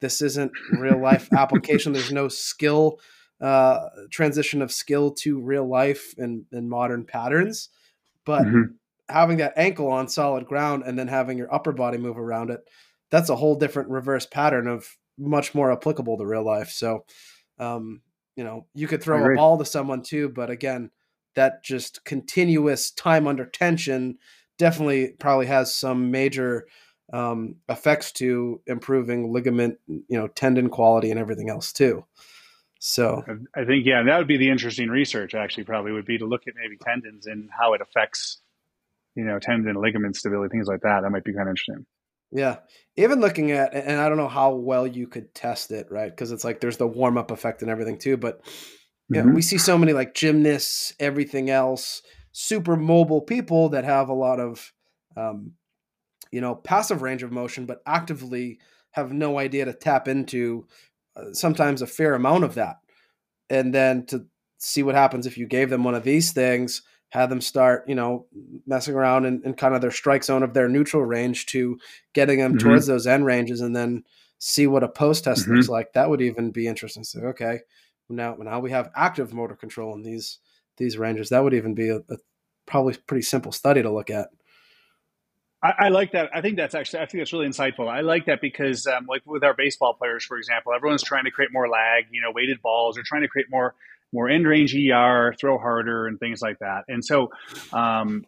[0.02, 1.94] this isn't real life application.
[1.94, 3.00] There's no skill
[3.40, 7.70] uh, transition of skill to real life and, and modern patterns,
[8.26, 8.74] but mm-hmm.
[9.10, 12.68] having that ankle on solid ground and then having your upper body move around it,
[13.10, 16.70] that's a whole different reverse pattern of much more applicable to real life.
[16.70, 17.06] So
[17.60, 18.02] um,
[18.36, 20.92] you know, you could throw a ball to someone too, but again,
[21.36, 24.18] that just continuous time under tension
[24.58, 26.68] definitely probably has some major
[27.14, 32.06] um, effects to improving ligament, you know, tendon quality and everything else too.
[32.80, 33.24] So
[33.56, 35.34] I think yeah, that would be the interesting research.
[35.34, 38.38] Actually, probably would be to look at maybe tendons and how it affects,
[39.16, 41.02] you know, tendon ligament stability, things like that.
[41.02, 41.88] That might be kind of interesting.
[42.32, 42.58] Yeah.
[42.96, 46.10] Even looking at, and I don't know how well you could test it, right?
[46.10, 48.18] Because it's like there's the warm up effect and everything too.
[48.18, 48.42] But
[49.10, 49.36] yeah, mm-hmm.
[49.36, 52.02] we see so many like gymnasts, everything else,
[52.32, 54.74] super mobile people that have a lot of,
[55.16, 55.54] um,
[56.32, 58.60] you know, passive range of motion, but actively
[58.92, 60.68] have no idea to tap into
[61.16, 62.78] uh, sometimes a fair amount of that.
[63.50, 64.26] And then to
[64.58, 67.96] see what happens if you gave them one of these things had them start, you
[67.96, 68.26] know,
[68.66, 71.80] messing around in, in, kind of their strike zone of their neutral range to
[72.14, 72.68] getting them mm-hmm.
[72.68, 74.04] towards those end ranges and then
[74.40, 75.56] see what a post test mm-hmm.
[75.56, 75.94] looks like.
[75.94, 77.04] That would even be interesting.
[77.04, 77.60] So, okay,
[78.10, 80.40] now now we have active motor control in these
[80.78, 81.30] these ranges.
[81.30, 82.18] That would even be a, a
[82.66, 84.28] probably pretty simple study to look at.
[85.64, 86.30] I, I, like that.
[86.36, 87.90] I think that's actually, I think that's really insightful.
[87.90, 91.32] I like that because, um, like with our baseball players, for example, everyone's trying to
[91.32, 92.94] create more lag, you know, weighted balls.
[92.94, 93.74] They're trying to create more
[94.14, 96.84] more end range ER, throw harder, and things like that.
[96.88, 97.30] And so,
[97.74, 98.24] um,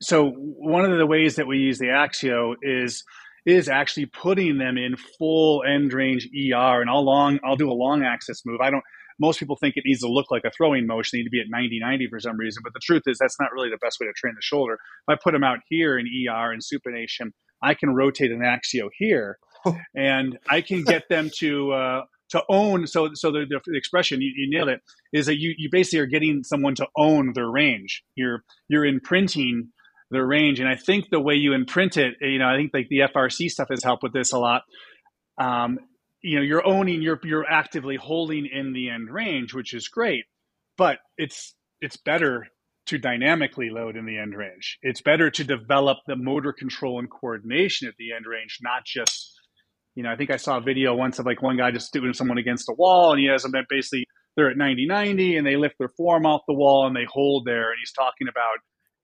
[0.00, 3.04] so one of the ways that we use the Axio is
[3.48, 7.72] is actually putting them in full end range ER, and I'll long I'll do a
[7.72, 8.60] long axis move.
[8.60, 8.84] I don't.
[9.20, 11.40] Most people think it needs to look like a throwing motion, they need to be
[11.40, 12.62] at 90 90 for some reason.
[12.62, 14.74] But the truth is, that's not really the best way to train the shoulder.
[14.74, 18.88] If I put them out here in ER and supination, I can rotate an Axio
[18.96, 19.38] here,
[19.96, 24.32] and I can get them to uh, to own so so the, the expression you,
[24.34, 24.80] you, nailed it
[25.12, 28.02] is that you, you basically are getting someone to own their range.
[28.14, 29.68] You're you're imprinting
[30.10, 30.60] their range.
[30.60, 33.50] And i think the way you imprint it you know i think like the frc
[33.50, 34.62] stuff has helped with this a lot.
[35.38, 35.78] Um,
[36.20, 40.24] you know you're owning you're you're actively holding in the end range which is great
[40.76, 42.48] but it's it's better
[42.88, 44.78] to dynamically load in the end range.
[44.80, 49.37] It's better to develop the motor control and coordination at the end range not just
[49.98, 52.12] you know, I think I saw a video once of like one guy just doing
[52.12, 55.44] someone against a wall and he has them at basically they're at 90 90 and
[55.44, 57.70] they lift their form off the wall and they hold there.
[57.70, 58.58] And he's talking about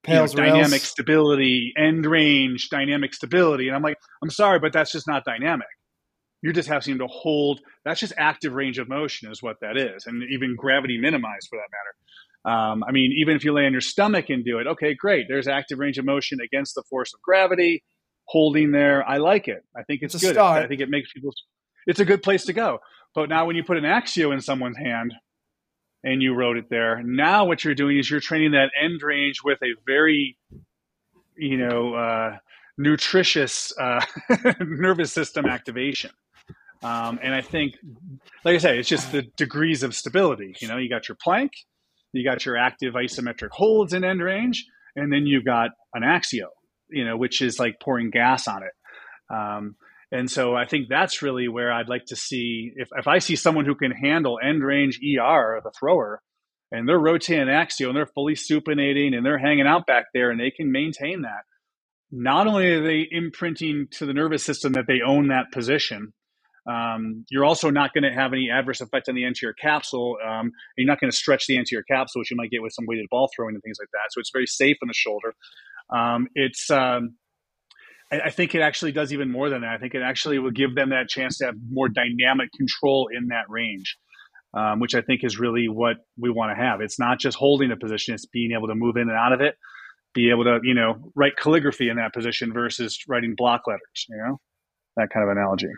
[0.06, 3.66] you know, dynamic stability, end range, dynamic stability.
[3.66, 5.66] And I'm like, I'm sorry, but that's just not dynamic.
[6.42, 7.58] You're just having to hold.
[7.84, 11.58] That's just active range of motion, is what that is, and even gravity minimized for
[11.58, 12.56] that matter.
[12.56, 15.26] Um, I mean, even if you lay on your stomach and do it, okay, great.
[15.28, 17.82] There's active range of motion against the force of gravity
[18.26, 19.06] holding there.
[19.08, 19.64] I like it.
[19.76, 20.36] I think it's, it's good.
[20.36, 21.32] I think it makes people.
[21.86, 22.78] It's a good place to go.
[23.14, 25.14] But now, when you put an Axio in someone's hand
[26.02, 29.40] and you wrote it there, now what you're doing is you're training that end range
[29.44, 30.36] with a very,
[31.36, 32.36] you know, uh,
[32.76, 34.04] nutritious uh,
[34.60, 36.10] nervous system activation.
[36.82, 37.74] Um, and I think,
[38.44, 40.54] like I say, it's just the degrees of stability.
[40.60, 41.52] You know, you got your plank,
[42.12, 44.66] you got your active isometric holds in end range,
[44.96, 46.48] and then you've got an Axio
[46.94, 49.34] you know, which is like pouring gas on it.
[49.34, 49.76] Um,
[50.12, 53.36] and so I think that's really where I'd like to see if, if I see
[53.36, 56.20] someone who can handle end range ER, the thrower,
[56.70, 60.40] and they're rotating Axio and they're fully supinating and they're hanging out back there and
[60.40, 61.42] they can maintain that.
[62.10, 66.12] Not only are they imprinting to the nervous system that they own that position,
[66.70, 70.16] um, you're also not going to have any adverse effect on the anterior capsule.
[70.24, 72.86] Um, you're not going to stretch the anterior capsule, which you might get with some
[72.86, 74.12] weighted ball throwing and things like that.
[74.12, 75.34] So it's very safe on the shoulder.
[75.94, 77.16] Um, it's um,
[78.12, 79.70] I, I think it actually does even more than that.
[79.70, 83.28] I think it actually will give them that chance to have more dynamic control in
[83.28, 83.96] that range.
[84.56, 86.80] Um, which I think is really what we want to have.
[86.80, 89.40] It's not just holding a position; it's being able to move in and out of
[89.40, 89.56] it,
[90.14, 94.06] be able to, you know, write calligraphy in that position versus writing block letters.
[94.08, 94.40] You know,
[94.96, 95.70] that kind of analogy.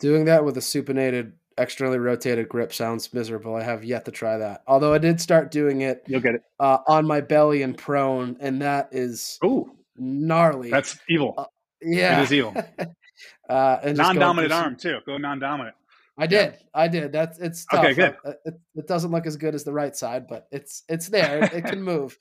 [0.00, 3.54] Doing that with a supinated externally rotated grip sounds miserable.
[3.54, 4.62] I have yet to try that.
[4.66, 6.02] Although I did start doing it.
[6.06, 10.70] You'll get it uh, on my belly and prone, and that is Ooh, gnarly.
[10.70, 11.34] That's evil.
[11.36, 11.44] Uh,
[11.82, 12.54] yeah, it is evil.
[13.48, 14.98] uh, and non-dominant arm too.
[15.06, 15.76] Go non-dominant.
[16.18, 16.52] I did.
[16.52, 16.58] Yeah.
[16.74, 17.12] I did.
[17.12, 17.84] That's it's tough.
[17.84, 18.16] Okay, good.
[18.44, 21.44] It, it, doesn't look as good as the right side, but it's it's there.
[21.44, 22.16] it can move.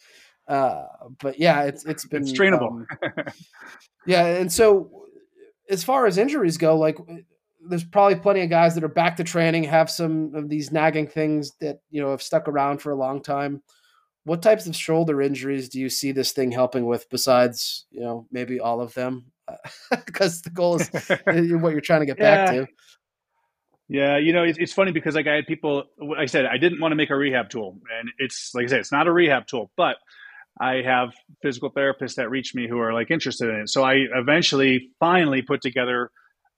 [0.47, 0.85] Uh,
[1.21, 2.71] but yeah, it's it's been it's trainable.
[2.71, 2.87] Um,
[4.05, 5.05] yeah, and so
[5.69, 6.97] as far as injuries go, like
[7.67, 11.07] there's probably plenty of guys that are back to training, have some of these nagging
[11.07, 13.61] things that you know have stuck around for a long time.
[14.23, 18.27] What types of shoulder injuries do you see this thing helping with besides you know
[18.31, 19.31] maybe all of them?
[20.05, 21.17] Because the goal is uh,
[21.57, 22.45] what you're trying to get yeah.
[22.45, 22.67] back to.
[23.87, 26.57] Yeah, you know, it's, it's funny because like I had people, like I said, I
[26.57, 29.11] didn't want to make a rehab tool, and it's like I said, it's not a
[29.11, 29.95] rehab tool, but
[30.61, 33.69] I have physical therapists that reach me who are like interested in it.
[33.69, 36.11] So I eventually finally put together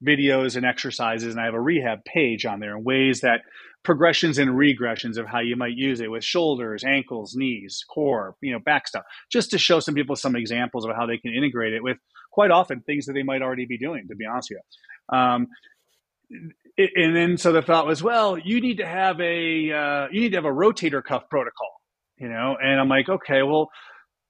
[0.06, 3.42] videos and exercises, and I have a rehab page on there and ways that
[3.84, 8.52] progressions and regressions of how you might use it with shoulders, ankles, knees, core, you
[8.52, 11.74] know, back stuff, just to show some people some examples of how they can integrate
[11.74, 11.98] it with
[12.32, 15.18] quite often things that they might already be doing, to be honest with you.
[15.18, 15.48] Um,
[16.78, 20.30] and then so the thought was, well, you need to have a uh, you need
[20.30, 21.70] to have a rotator cuff protocol,
[22.18, 22.56] you know.
[22.62, 23.70] And I'm like, okay, well,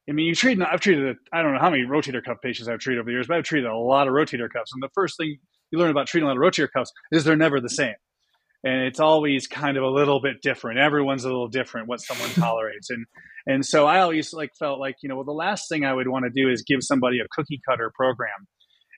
[0.10, 2.80] I mean, you treat I've treated I don't know how many rotator cuff patients I've
[2.80, 4.72] treated over the years, but I've treated a lot of rotator cuffs.
[4.74, 5.38] And the first thing
[5.72, 7.96] you learn about treating a lot of rotator cuffs is they're never the same,
[8.64, 10.80] and it's always kind of a little bit different.
[10.80, 13.06] Everyone's a little different what someone tolerates, and
[13.48, 16.08] and so I always like felt like you know, well, the last thing I would
[16.08, 18.48] want to do is give somebody a cookie cutter program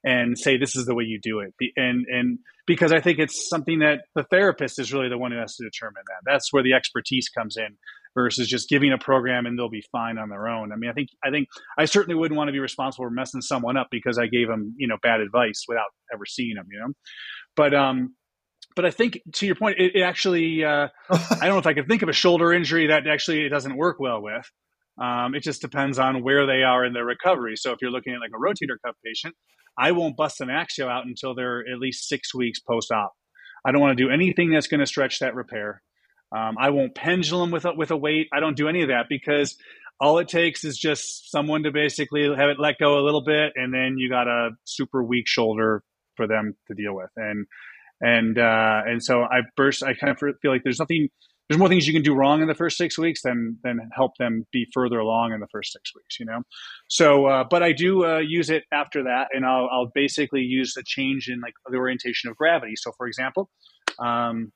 [0.04, 1.54] and say this is the way you do it.
[1.78, 5.38] And and because i think it's something that the therapist is really the one who
[5.38, 6.30] has to determine that.
[6.32, 7.78] That's where the expertise comes in
[8.16, 10.93] versus just giving a program and they'll be fine on their own i mean i
[10.93, 11.47] think i think
[11.78, 14.74] i certainly wouldn't want to be responsible for messing someone up because i gave them
[14.78, 16.93] you know bad advice without ever seeing them you know
[17.55, 18.14] but um
[18.76, 21.74] but I think to your point, it, it actually, uh, I don't know if I
[21.74, 24.49] could think of a shoulder injury that actually it doesn't work well with.
[25.01, 27.55] Um, it just depends on where they are in their recovery.
[27.55, 29.36] So if you're looking at like a rotator cuff patient,
[29.78, 33.14] I won't bust an axio out until they're at least six weeks post op.
[33.66, 35.82] I don't want to do anything that's going to stretch that repair.
[36.36, 38.28] Um, I won't pendulum with a, with a weight.
[38.34, 39.56] I don't do any of that because
[40.00, 43.54] all it takes is just someone to basically have it let go a little bit,
[43.56, 45.84] and then you got a super weak shoulder
[46.16, 47.10] for them to deal with.
[47.16, 47.46] And
[48.02, 49.84] and uh, and so I burst.
[49.84, 51.10] I kind of feel like there's nothing
[51.50, 54.18] there's more things you can do wrong in the first six weeks than than help
[54.18, 56.20] them be further along in the first six weeks.
[56.20, 56.42] You know,
[56.88, 60.76] so uh, but I do uh, use it after that, and I'll, I'll basically use
[60.78, 62.74] a change in like the orientation of gravity.
[62.76, 63.50] So, for example,
[64.00, 64.52] um,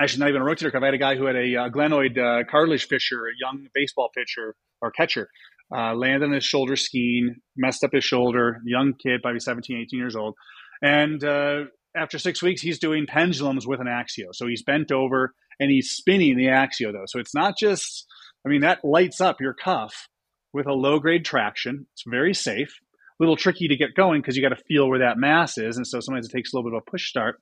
[0.00, 0.82] actually not even a rotator cuff.
[0.82, 4.10] I had a guy who had a uh, glenoid uh, cartilage fissure, a young baseball
[4.16, 5.28] pitcher or catcher.
[5.74, 9.98] Uh, landed on his shoulder skiing, messed up his shoulder, young kid, probably 17, 18
[9.98, 10.34] years old.
[10.82, 11.64] And uh,
[11.96, 14.34] after six weeks, he's doing pendulums with an axio.
[14.34, 17.06] So he's bent over and he's spinning the axio though.
[17.06, 18.06] So it's not just,
[18.46, 20.08] I mean, that lights up your cuff
[20.52, 21.86] with a low grade traction.
[21.94, 22.74] It's very safe.
[23.22, 25.86] Little tricky to get going because you got to feel where that mass is, and
[25.86, 27.40] so sometimes it takes a little bit of a push start.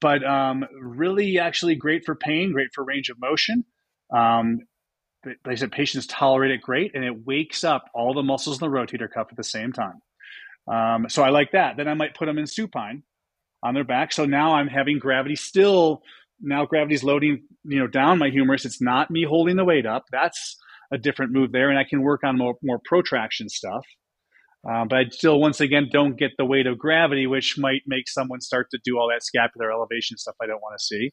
[0.00, 3.64] But um, really, actually, great for pain, great for range of motion.
[4.14, 4.58] Um,
[5.24, 8.68] like I said, patients tolerate it great, and it wakes up all the muscles in
[8.68, 10.00] the rotator cuff at the same time.
[10.70, 11.76] Um, so I like that.
[11.76, 13.02] Then I might put them in supine
[13.62, 14.12] on their back.
[14.12, 16.02] So now I'm having gravity still
[16.42, 20.04] now gravity's loading you know down my humerus it's not me holding the weight up
[20.10, 20.56] that's
[20.92, 23.86] a different move there and i can work on more, more protraction stuff
[24.68, 28.08] uh, but i still once again don't get the weight of gravity which might make
[28.08, 31.10] someone start to do all that scapular elevation stuff i don't want to see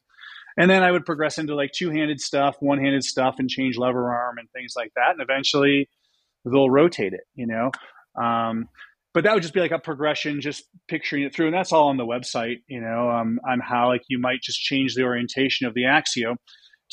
[0.56, 4.36] and then i would progress into like two-handed stuff one-handed stuff and change lever arm
[4.38, 5.88] and things like that and eventually
[6.44, 7.70] they'll rotate it you know
[8.20, 8.68] um,
[9.12, 11.88] but that would just be like a progression, just picturing it through, and that's all
[11.88, 15.66] on the website, you know, um, on how like you might just change the orientation
[15.66, 16.36] of the axio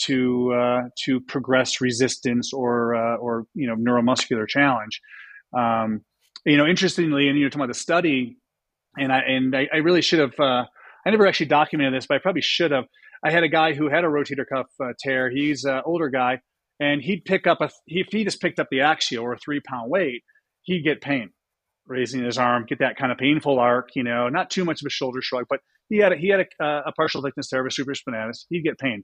[0.06, 5.00] to uh, to progress resistance or uh, or you know neuromuscular challenge.
[5.56, 6.02] Um,
[6.48, 8.38] you know, interestingly, and you're talking about the study,
[8.98, 10.40] and I and I, I really should have.
[10.40, 10.66] Uh,
[11.06, 12.86] I never actually documented this, but I probably should have.
[13.24, 15.30] I had a guy who had a rotator cuff uh, tear.
[15.30, 16.40] He's an older guy,
[16.80, 19.60] and he'd pick up a if he just picked up the axio or a three
[19.60, 20.24] pound weight,
[20.64, 21.32] he'd get pain
[21.88, 24.86] raising his arm, get that kind of painful arc, you know, not too much of
[24.86, 27.66] a shoulder shrug, but he had a, he had a, a partial thickness tear of
[27.66, 28.46] a supraspinatus.
[28.50, 29.04] He'd get pain.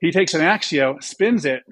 [0.00, 1.62] He takes an axio, spins it,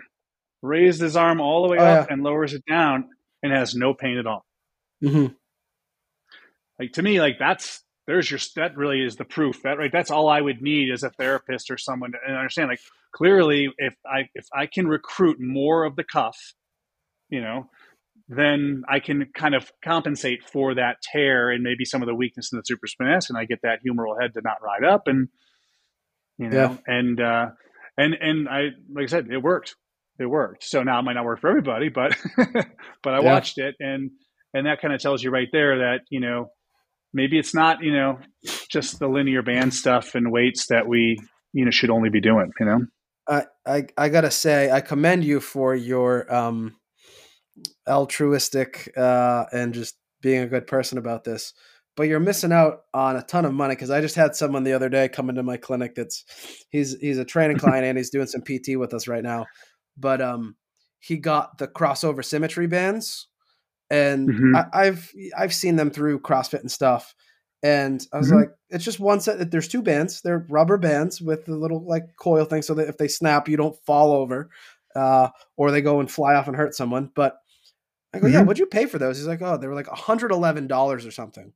[0.62, 2.14] raises his arm all the way oh, up, yeah.
[2.14, 3.08] and lowers it down,
[3.42, 4.44] and has no pain at all.
[5.02, 5.34] Mm-hmm.
[6.78, 10.10] Like to me, like that's there's your that really is the proof that right that's
[10.10, 12.80] all i would need as a therapist or someone to understand like
[13.14, 16.36] clearly if i if i can recruit more of the cuff
[17.28, 17.66] you know
[18.28, 22.50] then i can kind of compensate for that tear and maybe some of the weakness
[22.50, 25.28] in the supraspinatus and i get that humeral head to not ride up and
[26.38, 26.76] you know yeah.
[26.86, 27.46] and uh
[27.96, 29.76] and and i like i said it worked
[30.18, 32.16] it worked so now it might not work for everybody but
[33.02, 33.32] but i yeah.
[33.32, 34.10] watched it and
[34.54, 36.50] and that kind of tells you right there that you know
[37.12, 38.18] maybe it's not you know
[38.68, 41.18] just the linear band stuff and weights that we
[41.52, 42.80] you know should only be doing you know?
[43.28, 46.76] I i, I gotta say i commend you for your um
[47.88, 51.52] altruistic uh and just being a good person about this
[51.96, 54.72] but you're missing out on a ton of money because i just had someone the
[54.72, 56.24] other day come into my clinic that's
[56.70, 59.46] he's he's a training client and he's doing some pt with us right now
[59.96, 60.54] but um
[61.00, 63.28] he got the crossover symmetry bands
[63.90, 64.56] and mm-hmm.
[64.72, 67.14] I, have I've seen them through CrossFit and stuff.
[67.62, 68.38] And I was mm-hmm.
[68.38, 69.50] like, it's just one set.
[69.50, 70.20] There's two bands.
[70.20, 73.56] They're rubber bands with the little like coil thing, so that if they snap, you
[73.56, 74.48] don't fall over,
[74.94, 77.10] uh, or they go and fly off and hurt someone.
[77.14, 77.36] But
[78.14, 78.34] I go, mm-hmm.
[78.34, 79.18] yeah, what'd you pay for those?
[79.18, 81.52] He's like, oh, they were like 111 dollars or something.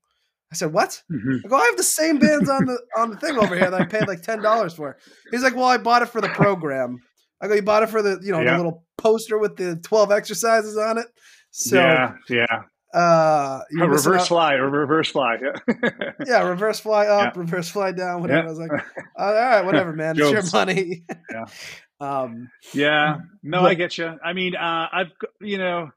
[0.51, 1.03] I said, what?
[1.11, 1.47] Mm-hmm.
[1.47, 3.80] I go, I have the same bands on the on the thing over here that
[3.80, 4.99] I paid like ten dollars for.
[5.30, 6.99] He's like, well, I bought it for the program.
[7.41, 8.53] I go, you bought it for the you know yeah.
[8.53, 11.07] the little poster with the 12 exercises on it.
[11.53, 12.63] So yeah, yeah.
[12.95, 15.39] Uh, a reverse fly or reverse fly.
[15.41, 16.11] Yeah.
[16.27, 17.41] yeah, reverse fly up, yeah.
[17.41, 18.41] reverse fly down, whatever.
[18.41, 18.47] Yeah.
[18.47, 18.71] I was like,
[19.17, 20.19] all right, whatever, man.
[20.19, 21.05] it's your money.
[21.31, 21.45] yeah.
[22.01, 23.19] Um, yeah.
[23.45, 24.19] No, but, I get you.
[24.25, 25.93] I mean, uh, I've, you know,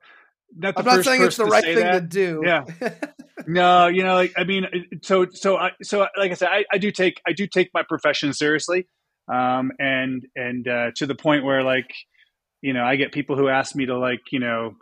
[0.56, 1.93] not I'm not saying it's the right thing that.
[1.93, 2.43] to do.
[2.45, 2.66] Yeah.
[3.47, 4.68] no, you know, like, I mean,
[5.01, 7.82] so, so, I, so, like I said, I, I do take, I do take my
[7.82, 8.88] profession seriously.
[9.28, 11.91] Um, and, and, uh, to the point where like,
[12.62, 14.76] you know, I get people who ask me to like, you know,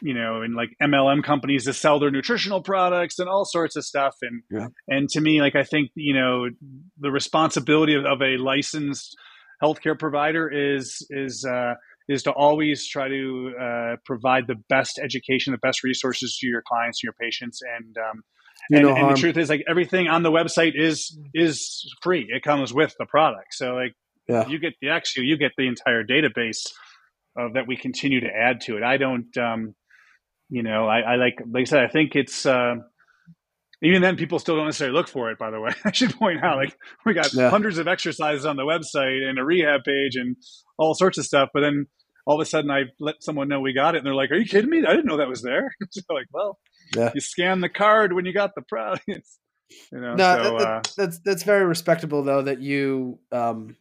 [0.00, 3.84] you know, in like MLM companies to sell their nutritional products and all sorts of
[3.84, 4.16] stuff.
[4.22, 4.68] And yeah.
[4.88, 6.48] and to me, like I think you know,
[6.98, 9.16] the responsibility of, of a licensed
[9.62, 11.74] healthcare provider is is uh,
[12.08, 16.62] is to always try to uh, provide the best education, the best resources to your
[16.66, 17.60] clients and your patients.
[17.62, 18.22] And um,
[18.70, 22.26] and, and the truth is, like everything on the website is is free.
[22.28, 23.54] It comes with the product.
[23.54, 23.94] So like
[24.28, 24.46] yeah.
[24.46, 26.62] you get the actually you get the entire database
[27.38, 28.82] uh, that we continue to add to it.
[28.82, 29.74] I don't, um,
[30.48, 32.74] you know, I, I, like, like I said, I think it's, uh,
[33.82, 35.72] even then people still don't necessarily look for it, by the way.
[35.84, 37.50] I should point out, like, we got yeah.
[37.50, 40.36] hundreds of exercises on the website and a rehab page and
[40.78, 41.48] all sorts of stuff.
[41.52, 41.86] But then
[42.26, 44.36] all of a sudden I let someone know we got it and they're like, are
[44.36, 44.84] you kidding me?
[44.86, 45.74] I didn't know that was there.
[45.90, 46.58] so like, well,
[46.94, 47.10] yeah.
[47.14, 49.04] you scan the card when you got the product.
[49.08, 49.16] you
[49.92, 53.76] know, no, so, that, uh, that's, that's very respectable though, that you, um,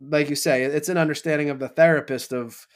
[0.00, 2.66] like you say, it's an understanding of the therapist of,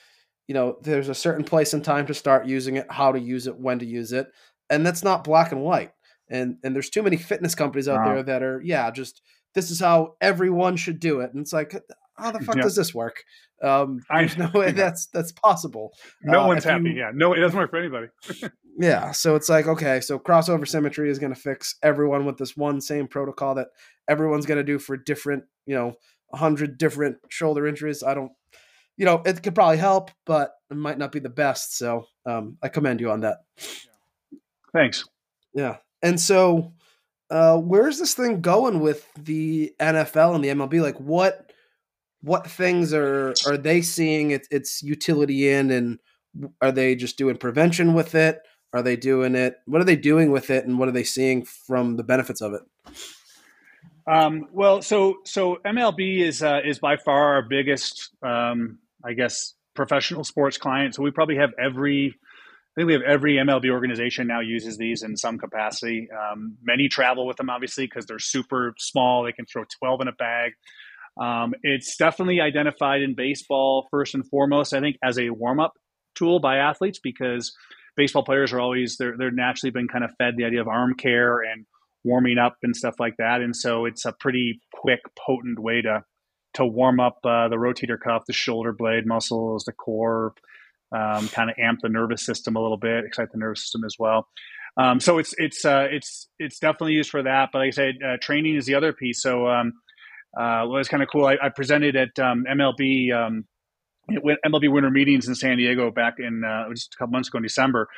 [0.47, 3.47] you know, there's a certain place and time to start using it, how to use
[3.47, 4.29] it, when to use it,
[4.71, 5.93] and that's not black and white.
[6.29, 8.15] And and there's too many fitness companies out wow.
[8.15, 9.23] there that are yeah, just
[9.55, 11.75] this is how everyone should do it, and it's like
[12.17, 12.63] how the fuck yeah.
[12.63, 13.25] does this work?
[13.63, 15.93] Um, there's I, no way that's that's possible.
[16.23, 16.91] No uh, one's happy.
[16.91, 18.09] You, yeah, no, it doesn't work for anybody.
[18.79, 22.57] yeah, so it's like okay, so crossover symmetry is going to fix everyone with this
[22.57, 23.69] one same protocol that
[24.09, 25.95] everyone's going to do for different, you know,
[26.33, 28.03] hundred different shoulder injuries.
[28.03, 28.33] I don't
[28.97, 31.77] you know, it could probably help, but it might not be the best.
[31.77, 33.39] So um, I commend you on that.
[34.73, 35.05] Thanks.
[35.53, 35.77] Yeah.
[36.03, 36.73] And so
[37.31, 40.83] uh, where's this thing going with the NFL and the MLB?
[40.83, 41.53] Like what
[42.23, 45.99] what things are are they seeing its, its utility in and
[46.61, 48.41] are they just doing prevention with it?
[48.73, 49.57] Are they doing it?
[49.67, 52.55] What are they doing with it and what are they seeing from the benefits of
[52.55, 52.63] it?
[54.07, 59.55] Um, well, so so MLB is uh, is by far our biggest um, I guess,
[59.75, 60.95] professional sports client.
[60.95, 65.03] So we probably have every, I think we have every MLB organization now uses these
[65.03, 66.09] in some capacity.
[66.11, 69.25] Um, many travel with them, obviously, because they're super small.
[69.25, 70.53] They can throw 12 in a bag.
[71.21, 75.73] Um, it's definitely identified in baseball, first and foremost, I think, as a warm up
[76.17, 77.53] tool by athletes because
[77.97, 80.95] baseball players are always, they're, they're naturally been kind of fed the idea of arm
[80.95, 81.67] care and
[82.03, 83.41] warming up and stuff like that.
[83.41, 86.03] And so it's a pretty quick, potent way to
[86.55, 90.35] to warm up uh, the rotator cuff, the shoulder blade muscles, the core,
[90.93, 93.97] um, kind of amp the nervous system a little bit, excite the nervous system as
[93.99, 94.29] well.
[94.77, 97.51] Um, so it's it's uh, it's it's definitely used for that.
[97.53, 99.23] But like I said, uh, training is the other piece.
[99.23, 99.75] So um,
[100.37, 103.45] uh, what was kind of cool, I, I presented at um, MLB um,
[104.11, 107.43] MLB Winter Meetings in San Diego back in uh, just a couple months ago in
[107.43, 107.89] December.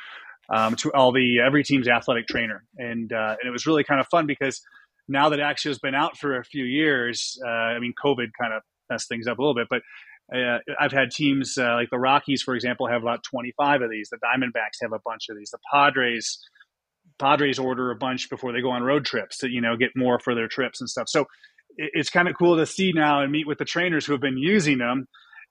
[0.49, 3.99] Um, to all the every team's athletic trainer, and uh, and it was really kind
[3.99, 4.61] of fun because
[5.07, 8.53] now that Axio has been out for a few years, uh, I mean, COVID kind
[8.53, 9.81] of messed things up a little bit, but
[10.33, 14.09] uh, I've had teams uh, like the Rockies, for example, have about 25 of these.
[14.09, 15.51] The Diamondbacks have a bunch of these.
[15.51, 16.39] The Padres
[17.19, 20.19] Padres order a bunch before they go on road trips to you know get more
[20.19, 21.07] for their trips and stuff.
[21.07, 21.25] So
[21.77, 24.37] it's kind of cool to see now and meet with the trainers who have been
[24.37, 25.07] using them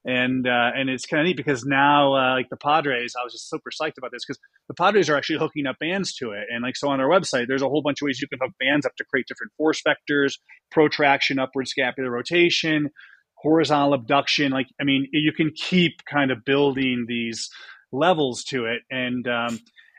[0.06, 3.32] and uh, and it's kind of neat because now uh, like the Padres, I was
[3.32, 4.38] just super psyched about this because
[4.68, 7.46] the Padres are actually hooking up bands to it, and like so on their website,
[7.48, 9.82] there's a whole bunch of ways you can hook bands up to create different force
[9.82, 10.34] vectors,
[10.70, 12.88] protraction, upward scapular rotation,
[13.34, 14.52] horizontal abduction.
[14.52, 17.50] Like I mean, you can keep kind of building these
[17.90, 19.58] levels to it, and um,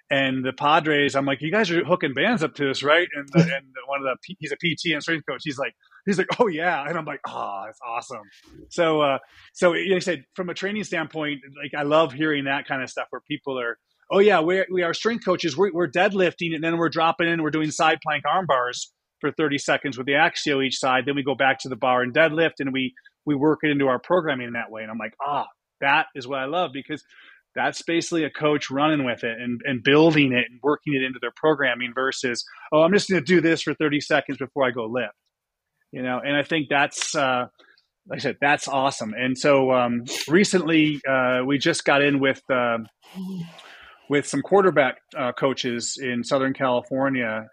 [0.10, 3.08] and the Padres, I'm like, you guys are hooking bands up to this, right?
[3.14, 5.42] And the, and one of the he's a PT and strength coach.
[5.44, 5.74] He's like,
[6.06, 8.24] he's like, oh yeah, and I'm like, oh, that's awesome.
[8.70, 9.18] So uh,
[9.54, 12.90] so like I said, from a training standpoint, like I love hearing that kind of
[12.90, 13.78] stuff where people are,
[14.12, 15.58] oh yeah, we we are strength coaches.
[15.58, 17.44] We're, we're deadlifting and then we're dropping in.
[17.44, 21.06] We're doing side plank arm bars for 30 seconds with the axio each side.
[21.06, 22.94] Then we go back to the bar and deadlift, and we
[23.26, 24.84] we work it into our programming in that way.
[24.84, 25.52] And I'm like, ah, oh,
[25.82, 27.04] that is what I love because
[27.58, 31.18] that's basically a coach running with it and, and building it and working it into
[31.20, 34.72] their programming versus, oh, I'm just going to do this for 30 seconds before I
[34.72, 35.16] go lift.
[35.92, 37.48] You know, and I think that's, uh,
[38.08, 39.16] like I said, that's awesome.
[39.18, 42.78] And so um, recently uh, we just got in with, uh,
[44.08, 47.48] with some quarterback uh, coaches in Southern California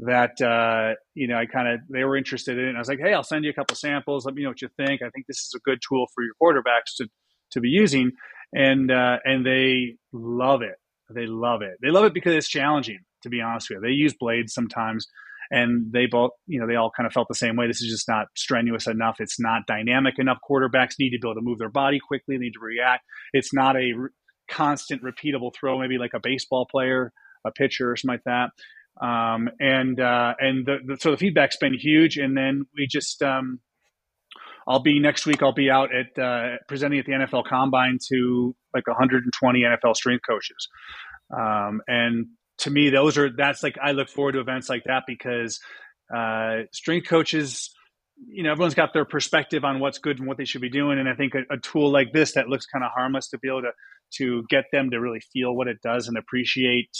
[0.00, 2.76] that uh, you know I kind of they were interested in.
[2.76, 4.24] I was like, hey, I'll send you a couple samples.
[4.24, 5.02] Let me know what you think.
[5.02, 7.08] I think this is a good tool for your quarterbacks to
[7.50, 8.12] to be using
[8.52, 10.76] and uh, and they love it.
[11.10, 11.78] They love it.
[11.82, 13.00] They love it because it's challenging.
[13.22, 15.06] To be honest with you, they use blades sometimes,
[15.50, 17.66] and they both, you know, they all kind of felt the same way.
[17.66, 19.16] This is just not strenuous enough.
[19.18, 20.38] It's not dynamic enough.
[20.48, 22.36] Quarterbacks need to be able to move their body quickly.
[22.36, 23.04] They need to react.
[23.32, 24.10] It's not a re-
[24.48, 25.78] constant, repeatable throw.
[25.80, 27.12] Maybe like a baseball player,
[27.44, 28.50] a pitcher, or something like that.
[29.04, 32.18] Um, and uh, and the, the, so the feedback's been huge.
[32.18, 33.60] And then we just um,
[34.68, 35.42] I'll be next week.
[35.42, 40.22] I'll be out at uh, presenting at the NFL Combine to like 120 NFL strength
[40.28, 40.68] coaches,
[41.34, 42.26] um, and
[42.58, 45.58] to me, those are that's like I look forward to events like that because
[46.14, 47.74] uh, strength coaches,
[48.28, 50.98] you know, everyone's got their perspective on what's good and what they should be doing,
[50.98, 53.48] and I think a, a tool like this that looks kind of harmless to be
[53.48, 53.72] able to
[54.18, 56.90] to get them to really feel what it does and appreciate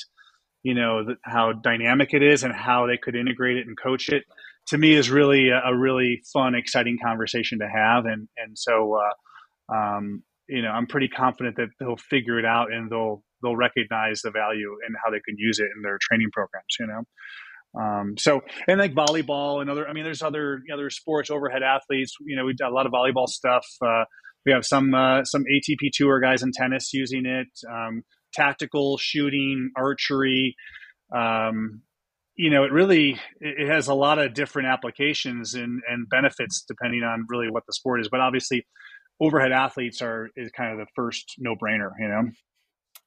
[0.62, 4.24] you know how dynamic it is and how they could integrate it and coach it
[4.68, 8.04] to me is really a, a, really fun, exciting conversation to have.
[8.04, 12.72] And and so uh, um, you know I'm pretty confident that they'll figure it out
[12.72, 16.30] and they'll they'll recognize the value and how they can use it in their training
[16.32, 16.76] programs.
[16.78, 17.02] You know.
[17.78, 22.14] Um, so and like volleyball and other, I mean, there's other other sports, overhead athletes.
[22.20, 23.66] You know, we've done a lot of volleyball stuff.
[23.84, 24.04] Uh,
[24.46, 27.48] we have some uh, some ATP tour guys in tennis using it.
[27.70, 28.02] Um,
[28.32, 30.56] tactical shooting, archery.
[31.14, 31.82] Um,
[32.38, 37.02] you know, it really it has a lot of different applications and, and benefits depending
[37.02, 38.08] on really what the sport is.
[38.08, 38.64] But obviously,
[39.20, 41.90] overhead athletes are is kind of the first no brainer.
[41.98, 42.22] You know,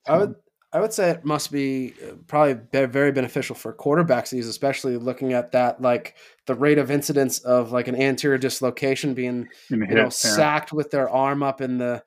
[0.06, 0.36] I would
[0.74, 5.32] I would say it must be uh, probably very beneficial for quarterbacks these, especially looking
[5.32, 10.04] at that like the rate of incidence of like an anterior dislocation being you know
[10.04, 10.10] yeah.
[10.10, 12.04] sacked with their arm up in the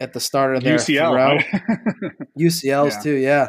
[0.00, 1.14] at the start of their UCL.
[1.14, 1.46] Right?
[2.38, 3.00] UCLs yeah.
[3.02, 3.48] too, yeah.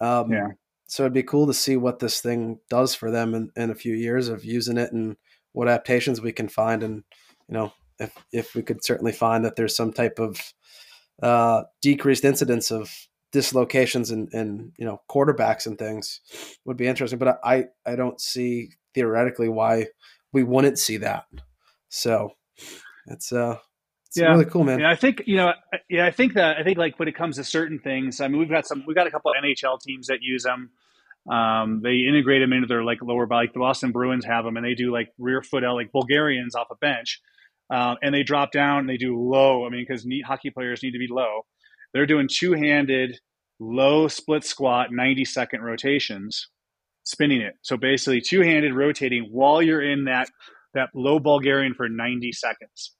[0.00, 0.48] Um, yeah
[0.86, 3.74] so it'd be cool to see what this thing does for them in, in a
[3.74, 5.16] few years of using it and
[5.52, 7.04] what adaptations we can find and
[7.48, 10.40] you know if if we could certainly find that there's some type of
[11.22, 12.90] uh, decreased incidence of
[13.32, 16.20] dislocations and and you know quarterbacks and things
[16.64, 19.86] would be interesting but i i don't see theoretically why
[20.32, 21.24] we wouldn't see that.
[21.88, 22.32] So
[23.06, 23.58] it's uh
[24.14, 24.30] it's yeah.
[24.30, 24.78] really cool, man.
[24.78, 25.52] Yeah, I think you know.
[25.90, 28.38] Yeah, I think that I think like when it comes to certain things, I mean,
[28.38, 30.70] we've got some, we've got a couple of NHL teams that use them.
[31.28, 33.48] Um, they integrate them into their like lower body.
[33.48, 36.54] Like the Boston Bruins have them, and they do like rear foot out like Bulgarians
[36.54, 37.20] off a bench,
[37.70, 39.66] uh, and they drop down and they do low.
[39.66, 41.40] I mean, because hockey players need to be low.
[41.92, 43.18] They're doing two handed
[43.58, 46.46] low split squat, ninety second rotations,
[47.02, 47.54] spinning it.
[47.62, 50.30] So basically, two handed rotating while you're in that
[50.72, 52.92] that low Bulgarian for ninety seconds.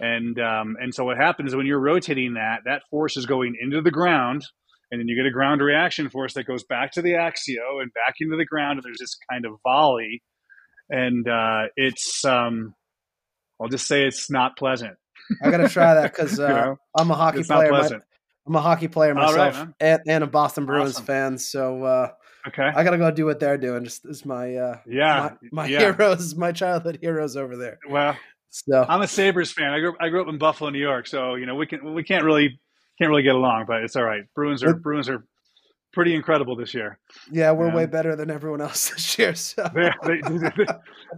[0.00, 3.82] And um, and so what happens when you're rotating that, that force is going into
[3.82, 4.44] the ground,
[4.90, 7.92] and then you get a ground reaction force that goes back to the axio and
[7.94, 10.22] back into the ground, and there's this kind of volley,
[10.88, 12.74] and uh, it's um,
[13.60, 14.96] I'll just say it's not pleasant.
[15.42, 17.72] I got to try that because uh, you know, I'm a hockey player.
[17.72, 17.88] My,
[18.46, 21.04] I'm a hockey player myself right, and, and, a Boston Bruins awesome.
[21.04, 21.38] fan.
[21.38, 22.12] So uh,
[22.46, 23.84] okay, I got to go do what they're doing.
[23.84, 25.80] Just is my uh, yeah my, my yeah.
[25.80, 27.78] heroes, my childhood heroes over there.
[27.88, 28.16] Well,
[28.50, 29.72] so I'm a Sabres fan.
[29.72, 32.02] I grew I grew up in Buffalo, New York, so you know we can we
[32.02, 32.60] can't really
[32.98, 34.22] can't really get along, but it's all right.
[34.34, 35.24] Bruins are Bruins are
[35.92, 36.98] pretty incredible this year.
[37.30, 39.34] Yeah, we're way better than everyone else this year.
[39.34, 40.66] So they, they, they,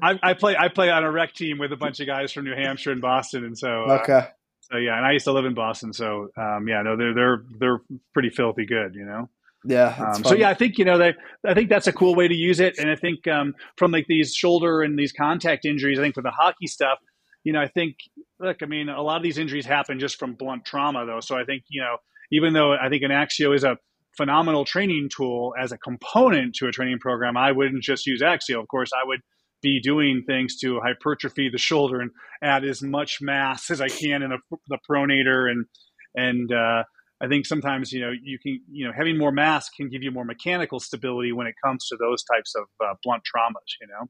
[0.03, 2.45] I, I, play I play on a rec team with a bunch of guys from
[2.45, 4.29] New Hampshire and Boston, and so uh, okay.
[4.61, 7.43] So yeah, and I used to live in Boston, so um, yeah, no, they're they're
[7.59, 7.81] they're
[8.13, 9.29] pretty filthy good, you know.
[9.65, 9.95] Yeah.
[10.15, 12.35] Um, so yeah, I think you know that I think that's a cool way to
[12.35, 16.03] use it, and I think um, from like these shoulder and these contact injuries, I
[16.03, 16.99] think for the hockey stuff,
[17.45, 17.97] you know, I think
[18.39, 21.21] look, I mean, a lot of these injuries happen just from blunt trauma, though.
[21.21, 21.97] So I think you know,
[22.33, 23.77] even though I think an Axio is a
[24.17, 28.61] phenomenal training tool as a component to a training program, I wouldn't just use Axio.
[28.61, 29.21] Of course, I would
[29.63, 32.11] be doing things to hypertrophy the shoulder and
[32.43, 34.39] add as much mass as I can in the,
[34.69, 35.67] the pronator and
[36.15, 36.83] and uh,
[37.23, 40.11] I think sometimes you know you can you know having more mass can give you
[40.11, 43.77] more mechanical stability when it comes to those types of uh, blunt traumas.
[43.81, 44.09] You know,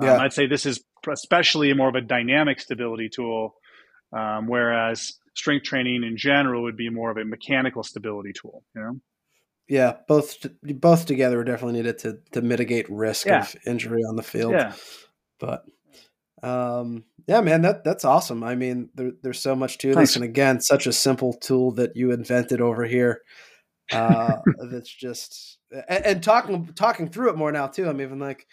[0.00, 0.14] yeah.
[0.14, 3.54] Um, I'd say this is especially more of a dynamic stability tool,
[4.12, 8.62] um, whereas strength training in general would be more of a mechanical stability tool.
[8.74, 9.00] You know.
[9.68, 13.42] Yeah, both both together are definitely needed to to mitigate risk yeah.
[13.42, 14.52] of injury on the field.
[14.52, 14.72] Yeah.
[15.38, 15.64] But
[16.42, 18.42] um, yeah, man, that that's awesome.
[18.42, 21.96] I mean, there, there's so much to this, and again, such a simple tool that
[21.96, 23.20] you invented over here.
[23.92, 24.36] Uh,
[24.70, 27.88] that's just and, and, talking talking through it more now too.
[27.88, 28.46] I'm even like,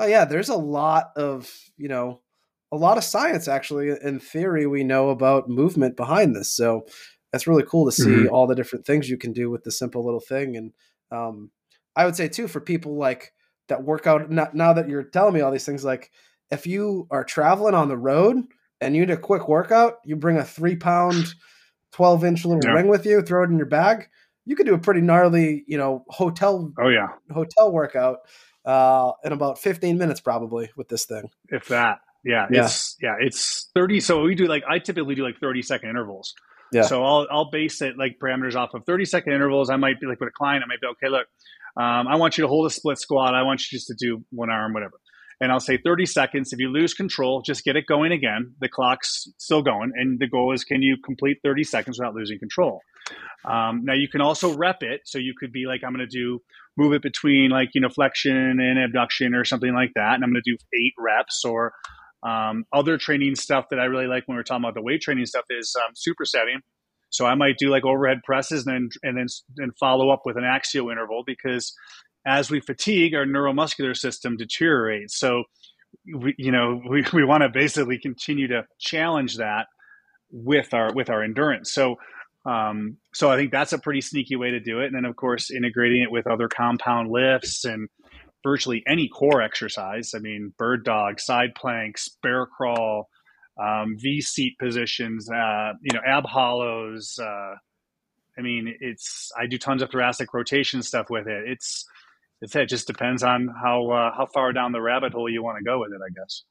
[0.00, 2.20] oh yeah, there's a lot of you know,
[2.72, 6.52] a lot of science actually in theory we know about movement behind this.
[6.52, 6.86] So
[7.30, 8.34] that's really cool to see mm-hmm.
[8.34, 10.56] all the different things you can do with the simple little thing.
[10.56, 10.72] And
[11.12, 11.50] um,
[11.94, 13.32] I would say too for people like
[13.68, 14.30] that work out.
[14.30, 16.10] Not, now that you're telling me all these things, like
[16.50, 18.36] if you are traveling on the road
[18.80, 21.34] and you need a quick workout, you bring a three pound,
[21.92, 22.72] twelve inch little yeah.
[22.72, 24.08] ring with you, throw it in your bag.
[24.46, 26.72] You could do a pretty gnarly, you know, hotel.
[26.80, 28.20] Oh yeah, hotel workout
[28.64, 31.30] uh, in about fifteen minutes probably with this thing.
[31.48, 34.00] If that, yeah, yeah, it's yeah, it's thirty.
[34.00, 36.34] So we do like I typically do like thirty second intervals.
[36.72, 36.82] Yeah.
[36.82, 39.70] So I'll I'll base it like parameters off of 30 second intervals.
[39.70, 41.08] I might be like with a client, I might be okay.
[41.08, 41.26] Look,
[41.76, 43.34] um, I want you to hold a split squat.
[43.34, 45.00] I want you just to do one arm, whatever.
[45.40, 46.52] And I'll say 30 seconds.
[46.52, 48.54] If you lose control, just get it going again.
[48.60, 52.38] The clock's still going, and the goal is can you complete 30 seconds without losing
[52.38, 52.80] control?
[53.44, 55.02] Um, now you can also rep it.
[55.06, 56.40] So you could be like, I'm going to do
[56.76, 60.30] move it between like you know flexion and abduction or something like that, and I'm
[60.30, 61.72] going to do eight reps or
[62.22, 65.26] um, other training stuff that I really like when we're talking about the weight training
[65.26, 66.60] stuff is um, supersetting.
[67.08, 69.26] So I might do like overhead presses and then and then
[69.58, 71.74] and follow up with an Axio interval because
[72.26, 75.18] as we fatigue, our neuromuscular system deteriorates.
[75.18, 75.44] So
[76.14, 79.66] we, you know we, we want to basically continue to challenge that
[80.30, 81.72] with our with our endurance.
[81.72, 81.96] So
[82.46, 84.86] um, so I think that's a pretty sneaky way to do it.
[84.86, 87.88] And then of course integrating it with other compound lifts and
[88.42, 90.12] virtually any core exercise.
[90.14, 93.08] I mean, bird dog, side planks, bear crawl,
[93.60, 97.18] um, V seat positions, uh, you know, ab hollows.
[97.20, 97.56] Uh,
[98.38, 101.44] I mean, it's I do tons of thoracic rotation stuff with it.
[101.46, 101.84] It's
[102.40, 105.58] it's it just depends on how uh, how far down the rabbit hole you want
[105.58, 106.44] to go with it, I guess.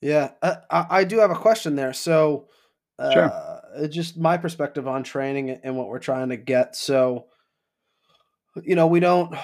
[0.00, 1.92] Yeah, uh, I, I do have a question there.
[1.92, 2.48] So,
[2.98, 3.88] uh, sure.
[3.88, 6.76] just my perspective on training and what we're trying to get.
[6.76, 7.26] So,
[8.62, 9.34] you know, we don't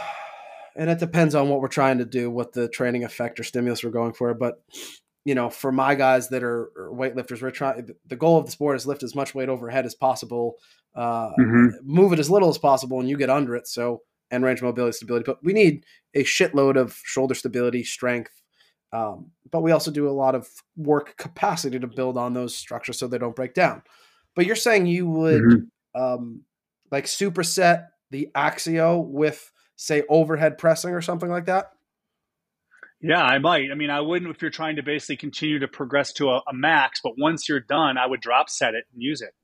[0.77, 3.85] and it depends on what we're trying to do, what the training effect or stimulus
[3.85, 4.33] we're going for.
[4.35, 4.63] But
[5.25, 7.91] you know, for my guys that are, weightlifters, we're trying.
[8.07, 10.57] The goal of the sport is lift as much weight overhead as possible,
[10.97, 11.67] uh, mm-hmm.
[11.85, 13.69] move it as little as possible, and you get under it.
[13.69, 14.03] So
[14.33, 15.25] and range mobility stability.
[15.25, 18.33] But we need a shitload of shoulder stability, strength.
[18.93, 22.99] Um, but we also do a lot of work capacity to build on those structures
[22.99, 23.83] so they don't break down.
[24.35, 26.03] But you're saying you would mm-hmm.
[26.03, 26.43] um,
[26.91, 31.71] like superset the Axio with say overhead pressing or something like that?
[33.01, 33.71] Yeah, I might.
[33.73, 36.55] I mean, I wouldn't if you're trying to basically continue to progress to a, a
[36.55, 39.35] max, but once you're done, I would drop set it and use it.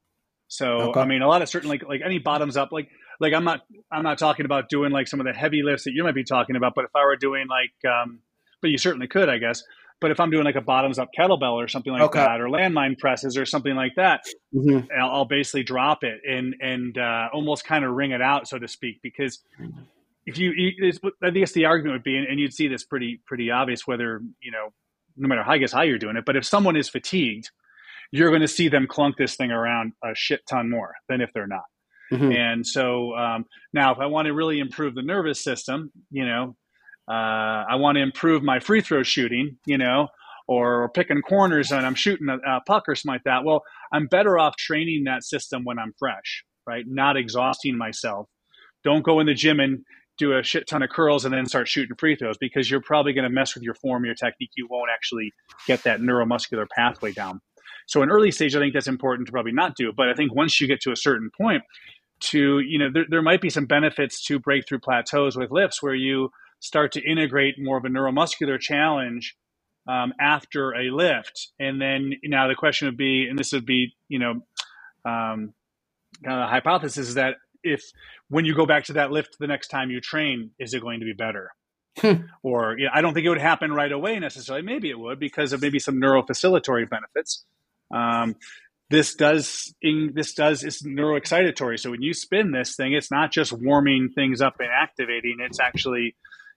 [0.46, 1.00] So, okay.
[1.00, 2.88] I mean, a lot of certain like like any bottoms up like
[3.20, 3.60] like I'm not
[3.90, 6.24] I'm not talking about doing like some of the heavy lifts that you might be
[6.24, 8.20] talking about, but if I were doing like um
[8.60, 9.62] but you certainly could, I guess.
[10.00, 12.20] But if I'm doing like a bottoms up kettlebell or something like okay.
[12.20, 14.86] that, or landmine presses or something like that, mm-hmm.
[14.96, 18.58] I'll, I'll, basically drop it and and uh, almost kind of ring it out, so
[18.58, 19.40] to speak, because
[20.24, 20.52] if you,
[21.22, 24.52] I guess the argument would be, and you'd see this pretty pretty obvious, whether you
[24.52, 24.68] know,
[25.16, 27.50] no matter how I guess how you're doing it, but if someone is fatigued,
[28.12, 31.32] you're going to see them clunk this thing around a shit ton more than if
[31.32, 31.64] they're not.
[32.12, 32.32] Mm-hmm.
[32.32, 36.56] And so um, now, if I want to really improve the nervous system, you know,
[37.08, 40.08] uh, I want to improve my free throw shooting, you know,
[40.46, 43.44] or picking corners and I'm shooting a, a puck or something like that.
[43.44, 46.84] Well, I'm better off training that system when I'm fresh, right?
[46.86, 48.28] Not exhausting myself.
[48.84, 49.80] Don't go in the gym and
[50.18, 53.12] do a shit ton of curls and then start shooting free throws because you're probably
[53.12, 54.50] going to mess with your form, your technique.
[54.56, 55.32] You won't actually
[55.66, 57.40] get that neuromuscular pathway down.
[57.86, 59.92] So in early stage, I think that's important to probably not do.
[59.96, 61.62] But I think once you get to a certain point,
[62.20, 65.94] to you know, there, there might be some benefits to breakthrough plateaus with lifts where
[65.94, 69.36] you start to integrate more of a neuromuscular challenge
[69.88, 73.94] um, after a lift, and then now the question would be, and this would be,
[74.08, 74.32] you know,
[75.04, 75.54] um,
[76.24, 77.82] kind of the hypothesis is that if
[78.28, 81.00] when you go back to that lift the next time you train, is it going
[81.00, 81.50] to be better?
[82.00, 82.12] Hmm.
[82.44, 84.64] or you know, I don't think it would happen right away necessarily.
[84.64, 87.44] Maybe it would because of maybe some neurofacilitatory benefits.
[87.92, 88.36] Um,
[88.90, 91.78] this does in, this does is neuroexcitatory.
[91.78, 95.60] So when you spin this thing, it's not just warming things up and activating; it's
[95.60, 96.16] actually